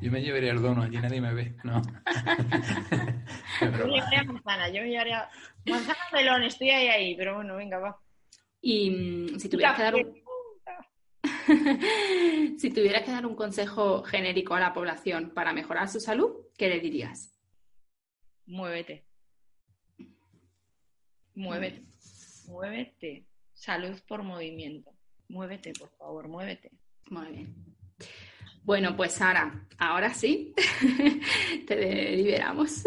[0.00, 1.80] Yo me llevaría el dono, allí nadie me ve, no.
[3.60, 4.68] Yo me llevaría manzana.
[4.68, 5.28] Yo me llevaría
[5.66, 6.42] manzana melón.
[6.42, 7.16] Estoy ahí, ahí.
[7.16, 7.98] Pero bueno, venga, va.
[8.60, 10.20] Y mm, si tuvieras que dar un,
[12.58, 16.68] si tuvieras que dar un consejo genérico a la población para mejorar su salud, ¿qué
[16.68, 17.34] le dirías?
[18.46, 19.04] Muévete.
[21.34, 21.82] Muévete.
[22.46, 23.26] Muévete.
[23.54, 24.92] Salud por movimiento.
[25.28, 26.70] Muévete, por favor, muévete.
[27.10, 27.54] Muy bien.
[28.62, 30.54] Bueno, pues Sara, ahora sí,
[31.66, 32.84] te liberamos.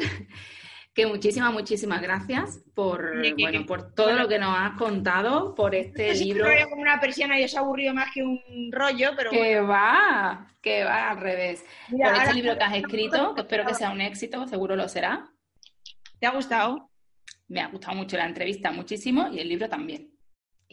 [0.94, 6.16] Que muchísimas, muchísimas gracias por, bueno, por todo lo que nos has contado, por este
[6.16, 6.46] Sí, libro.
[6.46, 8.40] un rollo como una persiana y os ha aburrido más que un
[8.72, 9.68] rollo, pero Que bueno.
[9.70, 11.66] va, que va al revés.
[11.90, 14.88] Mira, por este libro que has escrito, que espero que sea un éxito, seguro lo
[14.88, 15.32] será.
[16.20, 16.92] ¿Te ha gustado?
[17.48, 20.13] Me ha gustado mucho la entrevista, muchísimo, y el libro también.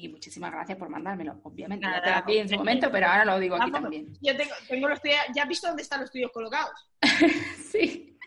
[0.01, 1.85] Y muchísimas gracias por mandármelo, obviamente.
[1.85, 4.17] ya Nada, te lo di en su momento, pero ahora lo digo aquí Vamos, también.
[4.23, 6.89] Yo tengo, tengo los tuyos, ya has visto dónde están los tuyos colocados.
[7.71, 8.19] Sí.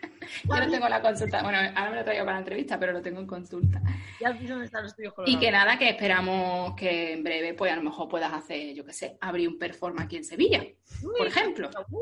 [0.46, 1.44] Yo no tengo la consulta.
[1.44, 3.82] Bueno, ahora me lo traigo para la entrevista, pero lo tengo en consulta.
[4.22, 5.38] Ya has visto dónde están los tuyos colocados.
[5.38, 8.86] Y que nada, que esperamos que en breve, pues a lo mejor puedas hacer, yo
[8.86, 11.70] qué sé, abrir un perform aquí en Sevilla, Uy, por ejemplo.
[11.90, 12.02] uf,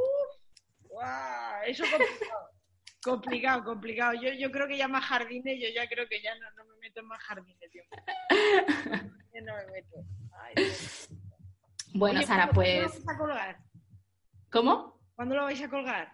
[0.87, 2.49] guau, eso complicado.
[3.03, 4.13] complicado, complicado.
[4.21, 6.77] Yo, yo creo que ya más jardines, yo ya creo que ya no, no me
[6.79, 7.83] meto en más jardines, tío.
[9.33, 9.97] Ya no me meto.
[10.33, 11.09] Ay, Dios.
[11.93, 12.81] Bueno, Oye, Sara, ¿cuándo- pues.
[12.81, 13.57] ¿Cuándo lo vais a colgar?
[14.51, 14.99] ¿Cómo?
[15.15, 16.13] ¿Cuándo lo vais a colgar?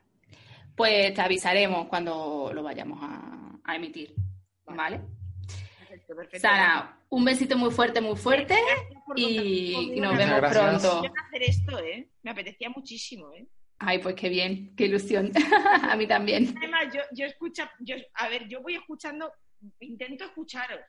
[0.75, 4.13] Pues te avisaremos cuando lo vayamos a, a emitir.
[4.65, 5.01] ¿Vale?
[5.79, 6.39] Perfecto, perfecto.
[6.47, 8.55] Sara, un besito muy fuerte, muy fuerte.
[9.15, 10.63] Y nos vemos gracias.
[10.81, 10.97] pronto.
[10.99, 12.09] apetecía hacer esto, ¿eh?
[12.21, 13.47] Me apetecía muchísimo, ¿eh?
[13.79, 15.31] Ay, pues qué bien, qué ilusión.
[15.89, 16.53] a mí también.
[16.57, 19.31] Además, yo, yo escucho, yo, a ver, yo voy escuchando,
[19.79, 20.79] intento escucharos.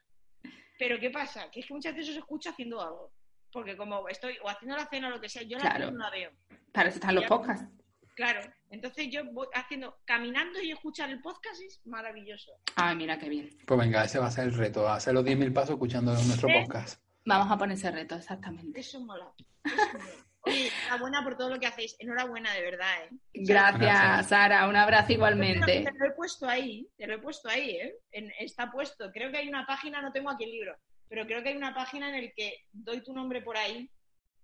[0.78, 1.50] Pero ¿qué pasa?
[1.50, 3.12] Que es que muchas veces os escucho haciendo algo.
[3.52, 5.90] Porque como estoy o haciendo la cena o lo que sea, yo la Claro.
[5.90, 6.30] no la veo.
[6.72, 7.66] Para eso están los podcasts.
[8.14, 8.40] Claro.
[8.70, 12.52] Entonces yo voy haciendo, caminando y escuchar el podcast es maravilloso.
[12.76, 13.48] Ay, mira qué bien.
[13.66, 16.62] Pues venga, ese va a ser el reto, hacer los 10.000 pasos escuchando nuestro ¿Eh?
[16.64, 17.02] podcast.
[17.24, 18.80] Vamos a poner ese reto, exactamente.
[18.80, 19.32] Eso mola.
[19.64, 20.24] Eso mola.
[20.42, 21.96] Oye, enhorabuena por todo lo que hacéis.
[21.98, 23.08] Enhorabuena, de verdad, ¿eh?
[23.34, 24.28] Gracias, Gracias.
[24.28, 24.68] Sara.
[24.68, 25.84] Un abrazo Te igualmente.
[25.94, 27.94] lo he puesto ahí, te lo he puesto ahí, ¿eh?
[28.12, 29.10] En- está puesto.
[29.12, 30.76] Creo que hay una página, no tengo aquí el libro,
[31.08, 33.90] pero creo que hay una página en la que doy tu nombre por ahí,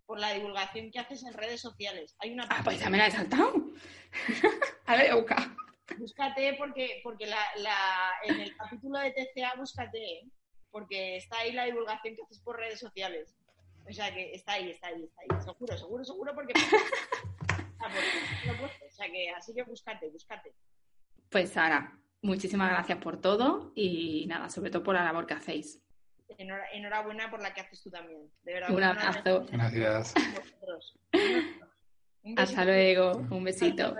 [0.04, 2.14] por la divulgación que haces en redes sociales.
[2.18, 3.54] Hay una Ah, pues ya me la he saltado.
[4.86, 5.48] a ver, voy a buscar.
[5.98, 10.22] Búscate porque, porque la, la- en el capítulo de TCA búscate, ¿eh?
[10.70, 13.34] porque está ahí la divulgación que haces por redes sociales.
[13.88, 15.42] O sea que está ahí, está ahí, está ahí.
[15.42, 16.52] Seguro, seguro, seguro porque...
[17.86, 17.88] Ah,
[18.58, 18.84] puesto.
[18.86, 20.54] O sea que así que búscate, búscate.
[21.28, 25.82] Pues Sara, muchísimas gracias por todo y nada, sobre todo por la labor que hacéis.
[26.38, 28.30] Enhora- Enhorabuena por la que haces tú también.
[28.42, 28.70] De verdad.
[28.70, 29.46] Un abrazo.
[29.50, 30.14] Gracias.
[32.36, 33.94] Hasta luego, un besito.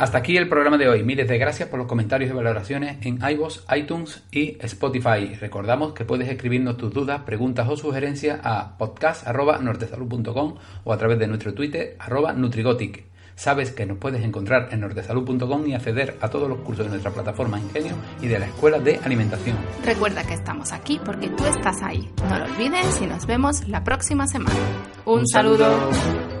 [0.00, 1.04] Hasta aquí el programa de hoy.
[1.04, 5.34] Miles de gracias por los comentarios y valoraciones en iVoox, iTunes y Spotify.
[5.38, 10.54] Recordamos que puedes escribirnos tus dudas, preguntas o sugerencias a podcast.nortesalud.com
[10.84, 13.04] o a través de nuestro Twitter arroba Nutrigotic.
[13.34, 17.10] Sabes que nos puedes encontrar en nortesalud.com y acceder a todos los cursos de nuestra
[17.10, 19.58] plataforma Ingenio y de la Escuela de Alimentación.
[19.84, 22.08] Recuerda que estamos aquí porque tú estás ahí.
[22.26, 24.56] No lo olvides y nos vemos la próxima semana.
[25.04, 26.39] Un, saludo.